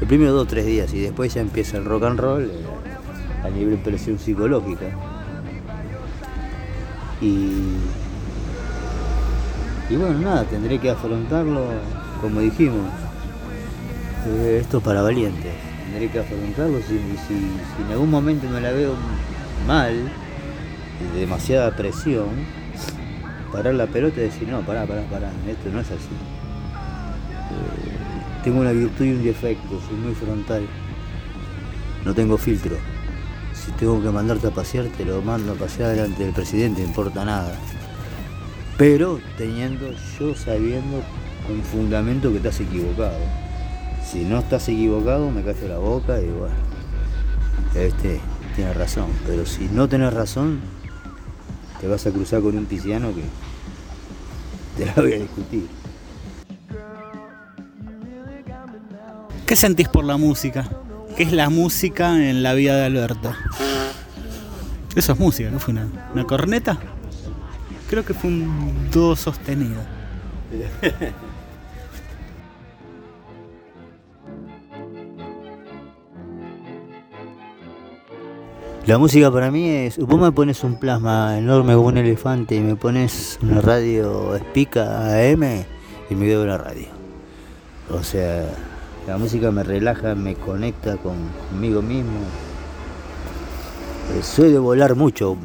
El 0.00 0.06
primero 0.06 0.32
dos 0.32 0.48
tres 0.48 0.66
días 0.66 0.94
y 0.94 1.00
después 1.00 1.34
ya 1.34 1.40
empieza 1.40 1.76
el 1.76 1.84
rock 1.84 2.04
and 2.04 2.20
roll 2.20 2.44
eh, 2.44 3.44
a 3.44 3.50
nivel 3.50 3.76
presión 3.78 4.18
psicológica. 4.18 4.86
Y, 7.20 7.50
y 9.90 9.96
bueno, 9.96 10.18
nada, 10.20 10.44
tendré 10.44 10.78
que 10.78 10.90
afrontarlo 10.90 11.66
como 12.20 12.40
dijimos. 12.40 12.88
Eh, 14.26 14.60
esto 14.62 14.80
para 14.80 15.02
valientes 15.02 15.73
tendré 15.94 16.10
que 16.10 16.18
afrontarlo. 16.18 16.80
Si, 16.82 16.96
en 16.96 17.92
algún 17.92 18.10
momento 18.10 18.48
me 18.48 18.60
la 18.60 18.72
veo 18.72 18.94
mal, 19.66 19.94
de 19.94 21.20
demasiada 21.20 21.74
presión, 21.76 22.28
parar 23.52 23.74
la 23.74 23.86
pelota 23.86 24.20
y 24.20 24.24
decir, 24.24 24.48
no, 24.48 24.60
pará, 24.62 24.86
pará, 24.86 25.02
pará, 25.02 25.30
esto 25.48 25.70
no 25.72 25.80
es 25.80 25.86
así. 25.86 26.14
Eh, 27.50 28.42
tengo 28.42 28.60
una 28.60 28.72
virtud 28.72 29.04
y 29.04 29.12
un 29.12 29.24
defecto, 29.24 29.80
soy 29.88 29.96
muy 29.96 30.14
frontal. 30.14 30.66
No 32.04 32.14
tengo 32.14 32.36
filtro. 32.36 32.76
Si 33.54 33.70
tengo 33.72 34.02
que 34.02 34.10
mandarte 34.10 34.48
a 34.48 34.50
pasear, 34.50 34.86
te 34.96 35.04
lo 35.04 35.22
mando 35.22 35.52
a 35.52 35.54
pasear 35.54 35.92
delante 35.92 36.24
del 36.24 36.34
presidente, 36.34 36.82
importa 36.82 37.24
nada. 37.24 37.54
Pero 38.76 39.20
teniendo, 39.38 39.92
yo 40.18 40.34
sabiendo 40.34 41.02
con 41.46 41.62
fundamento 41.62 42.30
que 42.30 42.38
estás 42.38 42.60
equivocado 42.60 43.43
si 44.14 44.24
no 44.24 44.38
estás 44.38 44.68
equivocado, 44.68 45.28
me 45.28 45.42
callo 45.42 45.66
la 45.66 45.78
boca 45.78 46.20
y 46.20 46.26
bueno, 46.26 46.54
este 47.74 48.20
tiene 48.54 48.72
razón. 48.72 49.06
Pero 49.26 49.44
si 49.44 49.64
no 49.64 49.88
tenés 49.88 50.14
razón, 50.14 50.60
te 51.80 51.88
vas 51.88 52.06
a 52.06 52.12
cruzar 52.12 52.40
con 52.40 52.56
un 52.56 52.64
pisciano 52.64 53.08
que 53.12 53.24
te 54.78 54.86
la 54.86 54.92
voy 54.94 55.14
a 55.14 55.16
discutir. 55.16 55.66
¿Qué 59.46 59.56
sentís 59.56 59.88
por 59.88 60.04
la 60.04 60.16
música? 60.16 60.70
¿Qué 61.16 61.24
es 61.24 61.32
la 61.32 61.50
música 61.50 62.14
en 62.16 62.44
la 62.44 62.54
vida 62.54 62.76
de 62.76 62.84
Alberto? 62.84 63.34
Eso 64.94 65.12
es 65.12 65.18
música, 65.18 65.50
¿no 65.50 65.58
fue 65.58 65.72
una, 65.72 65.88
una 66.12 66.22
corneta? 66.22 66.78
Creo 67.90 68.04
que 68.04 68.14
fue 68.14 68.30
un 68.30 68.90
do 68.92 69.16
sostenido. 69.16 69.80
La 78.86 78.98
música 78.98 79.30
para 79.30 79.50
mí 79.50 79.66
es, 79.66 79.96
vos 79.96 80.20
me 80.20 80.30
pones 80.30 80.62
un 80.62 80.78
plasma 80.78 81.38
enorme 81.38 81.72
como 81.72 81.88
un 81.88 81.96
elefante 81.96 82.54
y 82.54 82.60
me 82.60 82.76
pones 82.76 83.38
una 83.40 83.62
radio 83.62 84.36
espica 84.36 85.06
AM 85.06 85.64
y 86.10 86.14
me 86.14 86.26
quedo 86.26 86.42
en 86.42 86.48
la 86.50 86.58
radio. 86.58 86.88
O 87.90 88.02
sea, 88.02 88.44
la 89.06 89.16
música 89.16 89.50
me 89.50 89.62
relaja, 89.62 90.14
me 90.14 90.34
conecta 90.34 90.98
conmigo 90.98 91.80
mismo. 91.80 92.18
Eh, 94.18 94.22
soy 94.22 94.52
de 94.52 94.58
volar 94.58 94.96
mucho, 94.96 95.38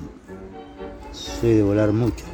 soy 1.13 1.53
de 1.53 1.63
volar 1.63 1.93
mucho. 1.93 2.25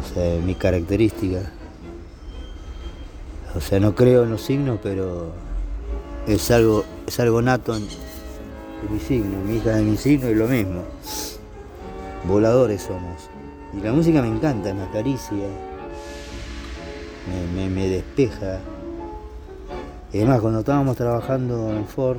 O 0.00 0.14
sea, 0.14 0.40
mi 0.40 0.56
característica. 0.56 1.52
O 3.54 3.60
sea, 3.60 3.78
no 3.78 3.94
creo 3.94 4.24
en 4.24 4.30
los 4.30 4.42
signos, 4.42 4.80
pero 4.82 5.30
es 6.26 6.50
algo, 6.50 6.84
es 7.06 7.20
algo 7.20 7.40
nato 7.40 7.76
en, 7.76 7.86
mi 8.90 8.98
signo. 8.98 9.38
Mi 9.46 9.56
hija 9.56 9.70
de 9.70 9.82
mi 9.82 9.96
signo 9.96 10.30
y 10.30 10.34
lo 10.34 10.46
mismo. 10.46 10.82
Voladores 12.26 12.82
somos. 12.82 13.28
Y 13.72 13.80
la 13.80 13.92
música 13.92 14.22
me 14.22 14.28
encanta, 14.28 14.72
me 14.72 14.82
acaricia, 14.82 15.48
me, 17.54 17.68
me 17.68 17.88
despeja. 17.88 18.60
Y 20.12 20.18
además, 20.18 20.40
cuando 20.40 20.60
estábamos 20.60 20.96
trabajando 20.96 21.70
en 21.76 21.86
Ford, 21.86 22.18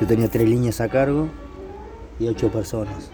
yo 0.00 0.06
tenía 0.06 0.28
tres 0.28 0.48
líneas 0.48 0.80
a 0.80 0.88
cargo 0.88 1.28
y 2.20 2.28
ocho 2.28 2.50
personas. 2.50 3.10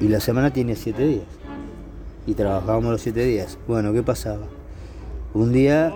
Y 0.00 0.08
la 0.08 0.20
semana 0.20 0.52
tiene 0.52 0.76
siete 0.76 1.06
días. 1.06 1.26
Y 2.26 2.34
trabajábamos 2.34 2.92
los 2.92 3.00
siete 3.02 3.24
días. 3.24 3.58
Bueno, 3.66 3.92
¿qué 3.92 4.02
pasaba? 4.02 4.46
Un 5.34 5.52
día 5.52 5.92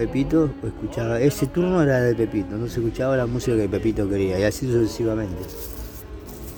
Pepito 0.00 0.48
escuchaba, 0.64 1.20
ese 1.20 1.46
turno 1.46 1.82
era 1.82 2.00
de 2.00 2.14
Pepito, 2.14 2.56
no 2.56 2.66
se 2.68 2.80
escuchaba 2.80 3.18
la 3.18 3.26
música 3.26 3.54
que 3.54 3.68
Pepito 3.68 4.08
quería, 4.08 4.40
y 4.40 4.44
así 4.44 4.64
sucesivamente. 4.64 5.42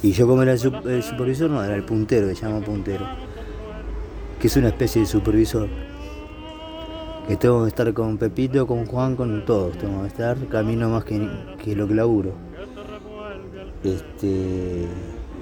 Y 0.00 0.12
yo 0.12 0.28
como 0.28 0.44
era 0.44 0.52
el, 0.52 0.58
supervisor, 0.60 1.50
no, 1.50 1.64
era 1.64 1.74
el 1.74 1.82
puntero, 1.82 2.28
que 2.28 2.36
se 2.36 2.46
llama 2.46 2.64
puntero, 2.64 3.04
que 4.38 4.46
es 4.46 4.56
una 4.56 4.68
especie 4.68 5.00
de 5.02 5.08
supervisor. 5.08 5.68
Que 7.26 7.34
tengo 7.34 7.64
que 7.64 7.68
estar 7.70 7.92
con 7.92 8.16
Pepito, 8.16 8.64
con 8.64 8.86
Juan, 8.86 9.16
con 9.16 9.44
todos, 9.44 9.76
tengo 9.76 10.02
que 10.02 10.06
estar 10.06 10.36
camino 10.46 10.88
más 10.88 11.02
que, 11.02 11.28
que 11.64 11.74
lo 11.74 11.88
que 11.88 11.94
laburo. 11.96 12.34
Este, 13.82 14.86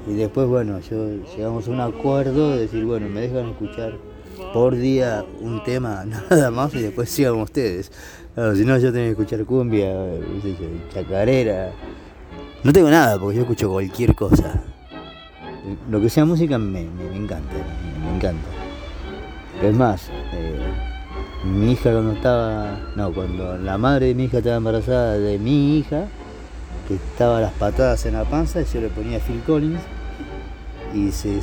y 0.06 0.14
después, 0.14 0.48
bueno, 0.48 0.80
yo 0.80 1.06
llegamos 1.36 1.68
a 1.68 1.70
un 1.70 1.80
acuerdo 1.80 2.52
de 2.52 2.60
decir, 2.60 2.82
bueno, 2.86 3.10
me 3.10 3.20
dejan 3.20 3.50
escuchar 3.50 3.98
por 4.52 4.76
día 4.76 5.24
un 5.40 5.62
tema 5.64 6.04
nada 6.30 6.50
más 6.50 6.74
y 6.74 6.82
después 6.82 7.08
sigan 7.10 7.34
ustedes. 7.34 7.90
si 8.54 8.64
no, 8.64 8.78
yo 8.78 8.92
tengo 8.92 9.04
que 9.04 9.10
escuchar 9.10 9.44
cumbia, 9.44 9.92
chacarera. 10.92 11.72
No 12.62 12.72
tengo 12.72 12.90
nada 12.90 13.18
porque 13.18 13.36
yo 13.36 13.42
escucho 13.42 13.70
cualquier 13.70 14.14
cosa. 14.14 14.62
Lo 15.90 16.00
que 16.00 16.10
sea 16.10 16.24
música 16.24 16.58
me, 16.58 16.82
encanta, 16.82 17.54
me, 18.02 18.16
encanta. 18.16 18.48
Es 19.62 19.74
más, 19.74 20.08
eh, 20.32 20.58
mi 21.44 21.72
hija 21.72 21.92
cuando 21.92 22.12
estaba, 22.12 22.92
no, 22.96 23.12
cuando 23.12 23.56
la 23.56 23.78
madre 23.78 24.06
de 24.06 24.14
mi 24.14 24.24
hija 24.24 24.38
estaba 24.38 24.56
embarazada 24.56 25.18
de 25.18 25.38
mi 25.38 25.78
hija, 25.78 26.06
estaba 26.90 27.40
las 27.40 27.52
patadas 27.52 28.04
en 28.06 28.14
la 28.14 28.24
panza, 28.24 28.60
y 28.60 28.64
yo 28.64 28.80
le 28.80 28.88
ponía 28.88 29.20
Phil 29.20 29.40
Collins 29.46 29.80
y 30.94 31.10
se, 31.12 31.40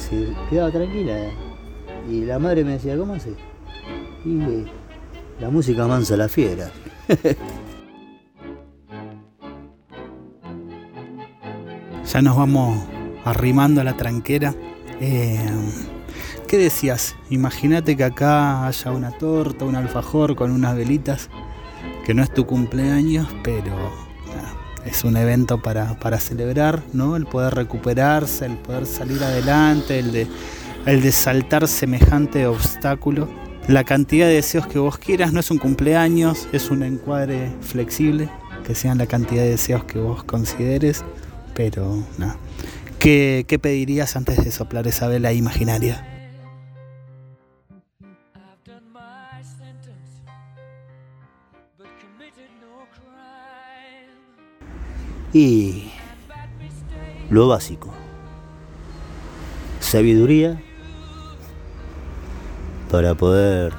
quedaba 0.50 0.72
tranquila. 0.72 1.16
Y 2.10 2.26
la 2.26 2.40
madre 2.40 2.64
me 2.64 2.72
decía, 2.74 2.98
¿cómo 2.98 3.14
hace? 3.14 3.34
Y 4.26 4.66
la 5.40 5.50
música 5.50 5.86
mansa 5.88 6.16
la 6.18 6.30
fiera. 6.30 6.72
ya 12.12 12.22
nos 12.22 12.38
vamos 12.38 12.86
arrimando 13.26 13.82
a 13.82 13.84
la 13.84 13.98
tranquera. 13.98 14.56
Eh, 15.02 15.46
¿Qué 16.48 16.58
decías? 16.58 17.16
Imagínate 17.30 17.98
que 17.98 18.06
acá 18.06 18.66
haya 18.66 18.92
una 18.92 19.12
torta, 19.12 19.66
un 19.66 19.76
alfajor 19.76 20.36
con 20.36 20.52
unas 20.52 20.78
velitas, 20.78 21.30
que 22.06 22.14
no 22.14 22.24
es 22.24 22.34
tu 22.34 22.46
cumpleaños, 22.46 23.28
pero 23.44 23.76
es 24.86 25.04
un 25.04 25.18
evento 25.18 25.62
para, 25.62 26.20
celebrar, 26.20 26.82
¿no? 26.94 27.18
El 27.18 27.26
poder 27.26 27.54
recuperarse, 27.54 28.46
el 28.46 28.56
poder 28.58 28.86
salir 28.86 29.22
adelante, 29.22 30.00
el 30.00 30.14
de, 30.14 30.28
el 30.88 31.02
de 31.02 31.12
saltar 31.12 31.68
semejante 31.68 32.48
obstáculo. 32.48 33.28
La 33.68 33.84
cantidad 33.84 34.26
de 34.26 34.36
deseos 34.36 34.68
que 34.68 34.80
vos 34.80 34.98
quieras 34.98 35.34
no 35.34 35.42
es 35.42 35.52
un 35.52 35.58
cumpleaños, 35.58 36.48
es 36.54 36.72
un 36.72 36.82
encuadre 36.82 37.52
flexible, 37.60 38.30
que 38.66 38.74
sean 38.74 38.98
la 38.98 39.06
cantidad 39.06 39.44
de 39.44 39.50
deseos 39.50 39.84
que 39.84 40.00
vos 40.00 40.24
consideres, 40.24 41.04
pero 41.54 42.02
nada. 42.18 42.38
¿Qué, 43.00 43.44
¿Qué 43.50 43.60
pedirías 43.60 44.16
antes 44.16 44.44
de 44.44 44.50
soplar 44.50 44.88
esa 44.88 45.10
vela 45.10 45.34
imaginaria? 45.34 46.08
Y 55.34 55.92
lo 57.30 57.50
básico, 57.50 57.94
sabiduría 59.82 60.62
para 62.90 63.16
poder 63.16 63.74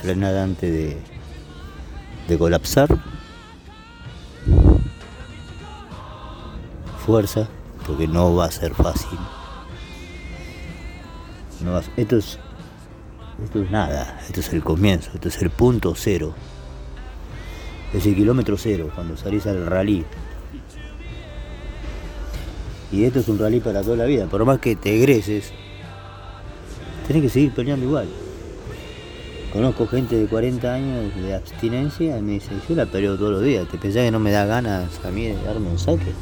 frenar 0.00 0.36
antes 0.36 0.72
de, 0.72 0.98
de 2.28 2.38
colapsar, 2.38 2.88
fuerza, 7.04 7.48
porque 7.86 8.06
no 8.06 8.34
va 8.34 8.46
a 8.46 8.50
ser 8.50 8.74
fácil. 8.74 9.18
esto, 11.96 12.16
es, 12.16 12.38
esto 13.44 13.62
es 13.62 13.70
nada, 13.70 14.20
esto 14.26 14.40
es 14.40 14.52
el 14.52 14.62
comienzo, 14.62 15.10
esto 15.14 15.28
es 15.28 15.40
el 15.42 15.50
punto 15.50 15.94
cero. 15.96 16.34
Es 17.92 18.06
el 18.06 18.14
kilómetro 18.14 18.56
cero 18.56 18.90
cuando 18.94 19.16
salís 19.16 19.46
al 19.46 19.66
rally. 19.66 20.04
Y 22.90 23.04
esto 23.04 23.20
es 23.20 23.28
un 23.28 23.38
rally 23.38 23.60
para 23.60 23.82
toda 23.82 23.96
la 23.96 24.04
vida. 24.04 24.26
Por 24.26 24.44
más 24.44 24.58
que 24.58 24.76
te 24.76 24.96
egreses, 24.96 25.52
tenés 27.06 27.22
que 27.22 27.28
seguir 27.28 27.52
peleando 27.52 27.86
igual. 27.86 28.21
Conozco 29.52 29.86
gente 29.86 30.16
de 30.16 30.26
40 30.26 30.72
años 30.72 31.14
de 31.14 31.34
abstinencia 31.34 32.16
y 32.16 32.22
me 32.22 32.32
dice, 32.32 32.52
yo 32.66 32.74
la 32.74 32.86
peleo 32.86 33.18
todos 33.18 33.32
los 33.32 33.42
días. 33.42 33.68
¿Te 33.68 33.76
pensás 33.76 34.04
que 34.04 34.10
no 34.10 34.18
me 34.18 34.30
da 34.30 34.46
ganas 34.46 35.04
a 35.04 35.10
mí 35.10 35.26
de 35.26 35.34
darme 35.42 35.68
un 35.68 35.78
saque? 35.78 36.14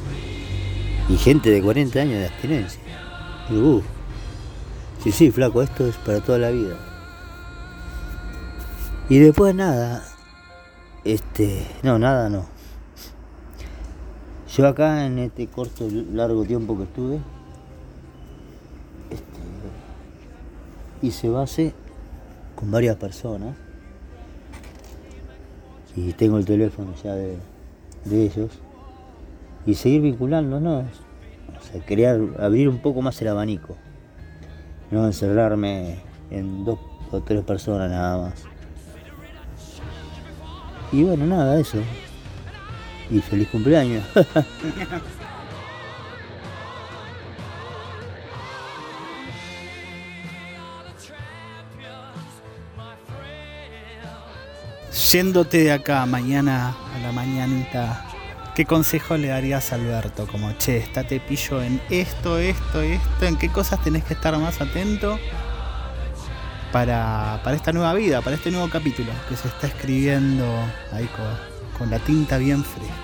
Y 1.08 1.16
gente 1.16 1.48
de 1.48 1.62
40 1.62 2.00
años 2.00 2.18
de 2.18 2.26
abstinencia. 2.26 2.80
Y 3.48 3.56
uff. 3.56 3.84
Sí, 5.04 5.12
sí, 5.12 5.30
flaco, 5.30 5.62
esto 5.62 5.86
es 5.86 5.94
para 5.96 6.20
toda 6.20 6.38
la 6.38 6.50
vida. 6.50 6.76
Y 9.08 9.18
después 9.20 9.54
nada. 9.54 10.02
Este. 11.04 11.66
No, 11.84 12.00
nada 12.00 12.28
no. 12.28 12.46
Yo 14.56 14.66
acá 14.66 15.06
en 15.06 15.20
este 15.20 15.46
corto, 15.46 15.88
largo 16.12 16.44
tiempo 16.44 16.76
que 16.76 16.82
estuve, 16.82 17.20
este, 19.10 19.40
hice 21.02 21.28
base 21.28 21.72
con 22.60 22.70
varias 22.70 22.96
personas 22.96 23.56
y 25.96 26.12
tengo 26.12 26.38
el 26.38 26.44
teléfono 26.44 26.94
ya 27.02 27.14
de, 27.14 27.38
ellos 28.10 28.50
y 29.66 29.74
seguir 29.74 30.02
vinculándonos, 30.02 30.84
o 31.58 31.72
sea, 31.72 31.84
crear, 31.84 32.20
abrir 32.38 32.68
un 32.68 32.78
poco 32.78 33.02
más 33.02 33.20
el 33.22 33.28
abanico, 33.28 33.76
no 34.90 35.06
encerrarme 35.06 35.98
en 36.30 36.64
dos 36.64 36.78
o 37.10 37.20
tres 37.20 37.42
personas 37.42 37.90
nada 37.90 38.18
más. 38.18 38.44
Y 40.92 41.02
bueno, 41.02 41.26
nada, 41.26 41.58
eso 41.58 41.78
y 43.10 43.20
feliz 43.20 43.48
cumpleaños. 43.48 44.04
Yéndote 55.10 55.64
de 55.64 55.72
acá 55.72 56.06
mañana 56.06 56.76
a 56.94 56.98
la 57.00 57.10
mañanita, 57.10 58.06
¿qué 58.54 58.64
consejo 58.64 59.16
le 59.16 59.26
darías 59.26 59.72
a 59.72 59.74
Alberto? 59.74 60.28
Como, 60.28 60.52
che, 60.52 60.76
estate 60.76 61.18
pillo 61.18 61.60
en 61.60 61.80
esto, 61.90 62.38
esto, 62.38 62.80
esto, 62.80 63.26
en 63.26 63.36
qué 63.36 63.48
cosas 63.48 63.82
tenés 63.82 64.04
que 64.04 64.14
estar 64.14 64.38
más 64.38 64.60
atento 64.60 65.18
para, 66.70 67.40
para 67.42 67.56
esta 67.56 67.72
nueva 67.72 67.92
vida, 67.94 68.22
para 68.22 68.36
este 68.36 68.52
nuevo 68.52 68.70
capítulo 68.70 69.10
que 69.28 69.34
se 69.34 69.48
está 69.48 69.66
escribiendo 69.66 70.46
ahí 70.92 71.06
con, 71.06 71.26
con 71.76 71.90
la 71.90 71.98
tinta 71.98 72.38
bien 72.38 72.62
fresca. 72.62 72.94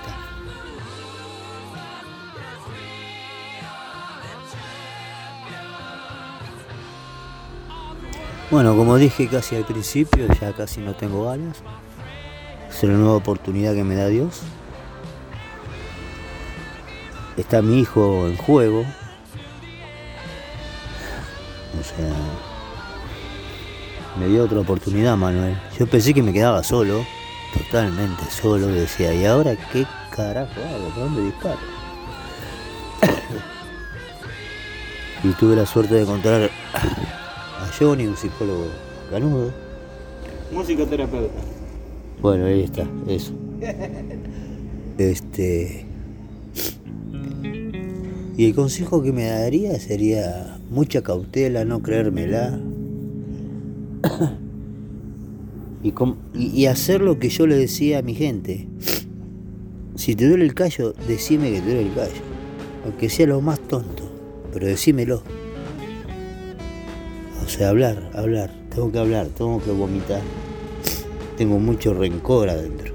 Bueno, 8.48 8.76
como 8.76 8.96
dije 8.96 9.26
casi 9.26 9.56
al 9.56 9.64
principio, 9.64 10.28
ya 10.40 10.52
casi 10.52 10.80
no 10.80 10.94
tengo 10.94 11.24
ganas. 11.24 11.64
Es 12.76 12.82
una 12.82 12.98
nueva 12.98 13.16
oportunidad 13.16 13.72
que 13.72 13.84
me 13.84 13.94
da 13.94 14.08
Dios. 14.08 14.42
Está 17.38 17.62
mi 17.62 17.80
hijo 17.80 18.26
en 18.26 18.36
juego. 18.36 18.84
O 21.80 21.82
sea, 21.82 22.12
me 24.20 24.28
dio 24.28 24.44
otra 24.44 24.60
oportunidad, 24.60 25.16
Manuel. 25.16 25.56
Yo 25.78 25.86
pensé 25.86 26.12
que 26.12 26.22
me 26.22 26.34
quedaba 26.34 26.62
solo 26.62 27.06
totalmente 27.56 28.24
solo, 28.30 28.66
decía, 28.66 29.14
¿y 29.14 29.24
ahora 29.24 29.56
qué 29.72 29.86
carajo 30.14 30.60
hago? 30.60 30.88
¿Por 30.90 31.04
dónde 31.04 31.22
disparo? 31.22 31.58
y 35.24 35.28
tuve 35.30 35.56
la 35.56 35.64
suerte 35.64 35.94
de 35.94 36.02
encontrar 36.02 36.50
a 36.74 37.70
Johnny, 37.78 38.06
un 38.06 38.18
psicólogo 38.18 38.66
Canudo. 39.10 39.50
Musicoterapeuta. 40.52 41.55
Bueno, 42.20 42.46
ahí 42.46 42.62
está, 42.62 42.88
eso. 43.08 43.32
Este. 44.98 45.86
Y 48.36 48.46
el 48.46 48.54
consejo 48.54 49.02
que 49.02 49.12
me 49.12 49.24
daría 49.24 49.78
sería 49.78 50.58
mucha 50.70 51.02
cautela, 51.02 51.64
no 51.64 51.82
creérmela. 51.82 52.58
y, 55.82 55.92
y 56.34 56.66
hacer 56.66 57.00
lo 57.00 57.18
que 57.18 57.28
yo 57.28 57.46
le 57.46 57.56
decía 57.56 57.98
a 57.98 58.02
mi 58.02 58.14
gente. 58.14 58.68
Si 59.96 60.14
te 60.14 60.28
duele 60.28 60.44
el 60.44 60.54
callo, 60.54 60.94
decime 61.08 61.50
que 61.50 61.60
te 61.60 61.66
duele 61.66 61.88
el 61.88 61.94
callo. 61.94 62.22
Aunque 62.84 63.08
sea 63.08 63.26
lo 63.26 63.40
más 63.40 63.58
tonto, 63.60 64.10
pero 64.52 64.66
decímelo. 64.66 65.22
O 67.44 67.48
sea, 67.48 67.70
hablar, 67.70 68.10
hablar. 68.14 68.50
Tengo 68.70 68.92
que 68.92 68.98
hablar, 68.98 69.28
tengo 69.28 69.62
que 69.62 69.70
vomitar. 69.70 70.20
Tengo 71.36 71.58
mucho 71.58 71.94
rencor 71.94 72.48
adentro. 72.48 72.94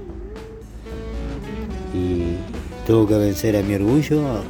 Y 1.94 2.36
tengo 2.86 3.06
que 3.06 3.14
vencer 3.14 3.56
a 3.56 3.62
mi 3.62 3.74
orgullo. 3.74 4.42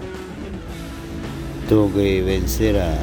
Tengo 1.68 1.92
que 1.92 2.22
vencer 2.22 2.78
a, 2.78 2.94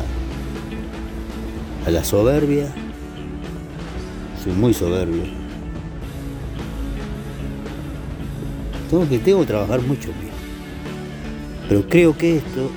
a 1.85 1.91
la 1.91 2.03
soberbia. 2.03 2.73
Soy 4.43 4.53
muy 4.53 4.73
soberbio. 4.73 5.23
Tengo 8.89 9.07
que, 9.07 9.19
trabajar 9.45 9.81
mucho 9.81 10.09
Pero 11.67 11.87
creo 11.87 12.17
que 12.17 12.37
esto 12.37 12.71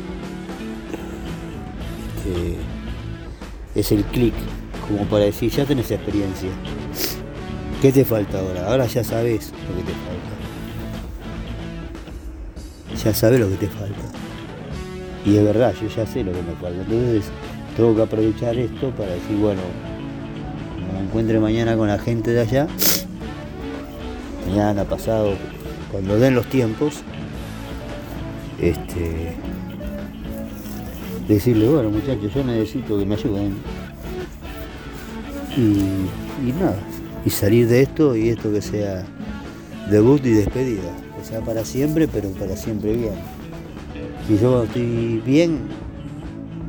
este, 2.23 2.57
es 3.75 3.93
el 3.93 4.05
clic, 4.05 4.35
como 4.87 5.05
para 5.07 5.25
decir, 5.25 5.51
ya 5.51 5.65
tenés 5.65 5.91
experiencia. 5.91 6.51
¿Qué 7.83 7.91
te 7.91 8.05
falta 8.05 8.39
ahora? 8.39 8.69
Ahora 8.69 8.87
ya 8.87 9.03
sabes 9.03 9.53
lo 9.69 9.77
que 9.77 9.83
te 9.83 9.91
falta. 9.91 10.31
Ya 13.05 13.13
sabes 13.13 13.41
lo 13.41 13.49
que 13.49 13.57
te 13.57 13.67
falta. 13.67 14.05
Y 15.27 15.37
es 15.37 15.43
verdad, 15.43 15.75
yo 15.83 15.89
ya 15.89 16.07
sé 16.07 16.23
lo 16.23 16.31
que 16.31 16.43
me 16.43 16.53
falta. 16.61 16.81
Entonces 16.81 17.25
tengo 17.77 17.97
que 17.97 18.03
aprovechar 18.03 18.57
esto 18.57 18.91
para 18.91 19.11
decir, 19.11 19.37
bueno, 19.37 19.63
me 20.95 21.01
encuentre 21.01 21.41
mañana 21.41 21.77
con 21.77 21.89
la 21.89 21.99
gente 21.99 22.31
de 22.31 22.43
allá, 22.43 22.69
mañana 24.47 24.85
pasado, 24.85 25.35
cuando 25.91 26.21
den 26.21 26.37
los 26.37 26.47
tiempos, 26.47 27.03
este, 28.61 29.35
decirle, 31.27 31.69
bueno 31.69 31.91
muchachos, 31.91 32.33
yo 32.33 32.45
necesito 32.45 32.97
que 32.97 33.05
me 33.05 33.17
ayuden. 33.17 33.57
Y, 35.57 36.49
y 36.49 36.53
nada, 36.53 36.79
y 37.25 37.31
salir 37.31 37.69
de 37.69 37.83
esto 37.83 38.17
y 38.17 38.31
esto 38.31 38.53
que 38.53 38.61
sea 38.61 39.05
debut 39.91 40.25
y 40.25 40.31
despedida, 40.31 40.91
que 41.19 41.25
sea 41.25 41.41
para 41.41 41.65
siempre, 41.65 42.09
pero 42.09 42.31
para 42.31 42.57
siempre 42.57 42.95
bien. 42.95 43.15
Si 44.27 44.39
yo 44.39 44.65
estoy 44.65 45.23
bien, 45.25 45.61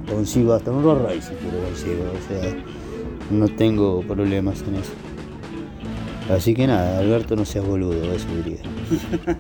consigo 0.10 0.54
hasta 0.54 0.72
un 0.72 0.84
Rolls 0.84 1.26
si 1.26 1.34
quiero 1.36 1.58
consigo, 1.64 2.04
o 2.12 2.22
sea, 2.28 2.56
no 3.32 3.48
tengo 3.48 4.02
problemas 4.02 4.62
en 4.68 4.76
eso. 4.76 4.92
Así 6.30 6.54
que 6.54 6.68
nada, 6.68 7.00
Alberto 7.00 7.36
no 7.36 7.44
seas 7.46 7.66
boludo, 7.66 8.14
eso 8.14 8.28
diría. 8.44 8.62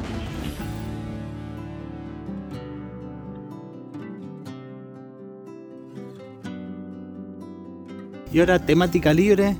y 8.33 8.39
ahora 8.39 8.57
temática 8.59 9.13
libre 9.13 9.55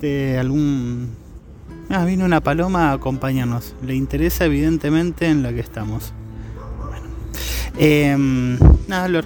de 0.00 0.38
algún... 0.38 1.08
Ah, 1.88 2.04
vino 2.04 2.24
una 2.24 2.40
paloma 2.40 2.90
a 2.90 2.92
acompañarnos. 2.94 3.74
Le 3.82 3.94
interesa 3.94 4.44
evidentemente 4.44 5.26
en 5.26 5.42
la 5.42 5.52
que 5.52 5.60
estamos. 5.60 6.12
Bueno. 6.88 7.06
Em, 7.78 8.58
nada, 8.88 9.08
Lor. 9.08 9.24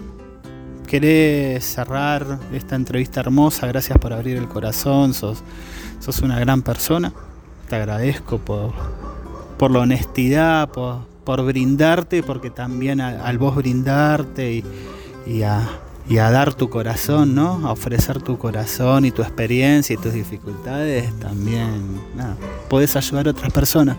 Querés 0.87 1.65
cerrar 1.65 2.39
esta 2.53 2.77
entrevista 2.77 3.21
hermosa. 3.21 3.67
Gracias 3.67 3.97
por 3.99 4.13
abrir 4.13 4.37
el 4.37 4.49
corazón. 4.49 5.15
Sos, 5.15 5.43
sos 6.01 6.21
una 6.21 6.39
gran 6.39 6.63
persona. 6.63 7.13
Te 7.69 7.77
agradezco 7.77 8.39
por, 8.39 8.73
por 9.57 9.71
la 9.71 9.81
honestidad, 9.81 10.69
por, 10.71 11.07
por 11.25 11.45
brindarte, 11.45 12.23
porque 12.23 12.51
también 12.51 13.01
al, 13.01 13.39
vos 13.39 13.55
brindarte 13.55 14.65
y 15.27 15.43
a 15.43 15.69
y 16.11 16.19
a 16.19 16.29
dar 16.29 16.55
tu 16.55 16.69
corazón, 16.69 17.37
¿no? 17.37 17.69
A 17.69 17.71
ofrecer 17.71 18.21
tu 18.21 18.37
corazón 18.37 19.05
y 19.05 19.13
tu 19.13 19.23
experiencia 19.23 19.95
y 19.95 19.97
tus 19.97 20.13
dificultades, 20.13 21.17
también 21.21 22.01
nada, 22.17 22.37
puedes 22.69 22.97
ayudar 22.97 23.29
a 23.29 23.31
otras 23.31 23.53
personas. 23.53 23.97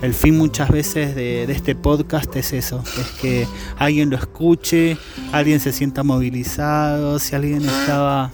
El 0.00 0.14
fin 0.14 0.38
muchas 0.38 0.70
veces 0.70 1.14
de, 1.14 1.44
este 1.44 1.74
podcast 1.74 2.34
es 2.34 2.54
eso, 2.54 2.82
es 2.98 3.10
que 3.20 3.46
alguien 3.76 4.08
lo 4.08 4.16
escuche, 4.16 4.96
alguien 5.32 5.60
se 5.60 5.74
sienta 5.74 6.02
movilizado, 6.02 7.18
si 7.18 7.34
alguien 7.34 7.62
estaba 7.62 8.32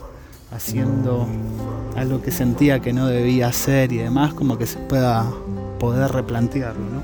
haciendo 0.52 1.26
algo 1.96 2.22
que 2.22 2.30
sentía 2.30 2.78
que 2.78 2.92
no 2.92 3.08
debía 3.08 3.48
hacer 3.48 3.92
y 3.92 3.96
demás, 3.96 4.34
como 4.34 4.56
que 4.56 4.68
se 4.68 4.78
pueda 4.78 5.28
poder 5.80 6.12
replantearlo, 6.12 6.80
¿no? 6.80 7.02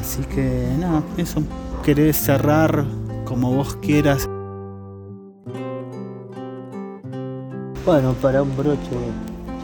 Así 0.00 0.22
que 0.34 0.66
nada, 0.80 1.04
eso, 1.16 1.44
querés 1.84 2.16
cerrar 2.16 2.84
como 3.24 3.52
vos 3.54 3.76
quieras. 3.76 4.28
Bueno, 7.84 8.12
para 8.22 8.42
un 8.42 8.56
broche 8.56 8.78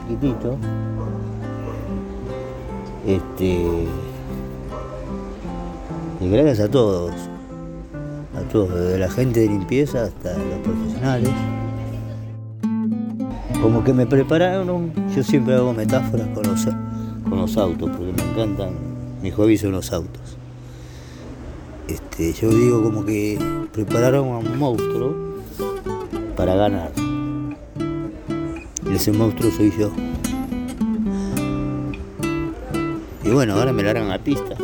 chiquitito, 0.08 0.56
este, 3.06 3.86
y 6.20 6.28
gracias 6.28 6.58
a 6.58 6.68
todos, 6.68 7.12
a 8.36 8.40
todos, 8.50 8.74
desde 8.74 8.98
la 8.98 9.08
gente 9.08 9.38
de 9.38 9.46
limpieza 9.46 10.02
hasta 10.02 10.36
los 10.36 10.58
profesionales. 10.64 11.30
Como 13.62 13.84
que 13.84 13.92
me 13.92 14.04
prepararon, 14.04 14.92
yo 15.14 15.22
siempre 15.22 15.54
hago 15.54 15.72
metáforas 15.72 16.26
con 16.34 16.44
los, 16.44 16.66
con 17.28 17.38
los 17.38 17.56
autos, 17.56 17.88
porque 17.88 18.12
me 18.12 18.32
encantan, 18.32 18.70
mi 19.22 19.30
hobby 19.30 19.56
son 19.56 19.70
los 19.70 19.92
autos. 19.92 20.36
Este, 21.86 22.32
yo 22.32 22.50
digo 22.50 22.82
como 22.82 23.04
que 23.04 23.38
prepararon 23.72 24.28
a 24.30 24.38
un 24.38 24.58
monstruo 24.58 25.14
para 26.36 26.56
ganar 26.56 26.90
ese 28.98 29.12
monstruo 29.12 29.52
soy 29.52 29.72
yo. 29.78 29.92
Y 33.24 33.28
bueno, 33.28 33.54
ahora 33.54 33.72
me 33.72 33.84
largan 33.84 34.10
a 34.10 34.18
pista. 34.18 34.56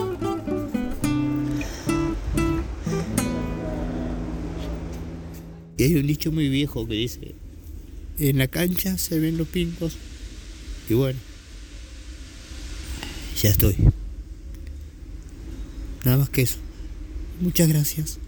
Y 5.77 5.85
hay 5.85 5.94
un 5.94 6.07
dicho 6.09 6.33
muy 6.33 6.49
viejo 6.49 6.85
que 6.88 6.94
dice, 6.94 7.37
en 8.18 8.38
la 8.38 8.49
cancha 8.49 8.99
se 8.99 9.20
ven 9.20 9.38
los 9.38 9.47
pintos. 9.47 9.97
Y 10.88 10.94
bueno, 10.94 11.20
ya 13.40 13.51
estoy. 13.51 13.77
Nada 16.05 16.18
más 16.18 16.31
que 16.31 16.42
eso. 16.42 16.59
Muchas 17.40 17.68
gracias. 17.68 18.18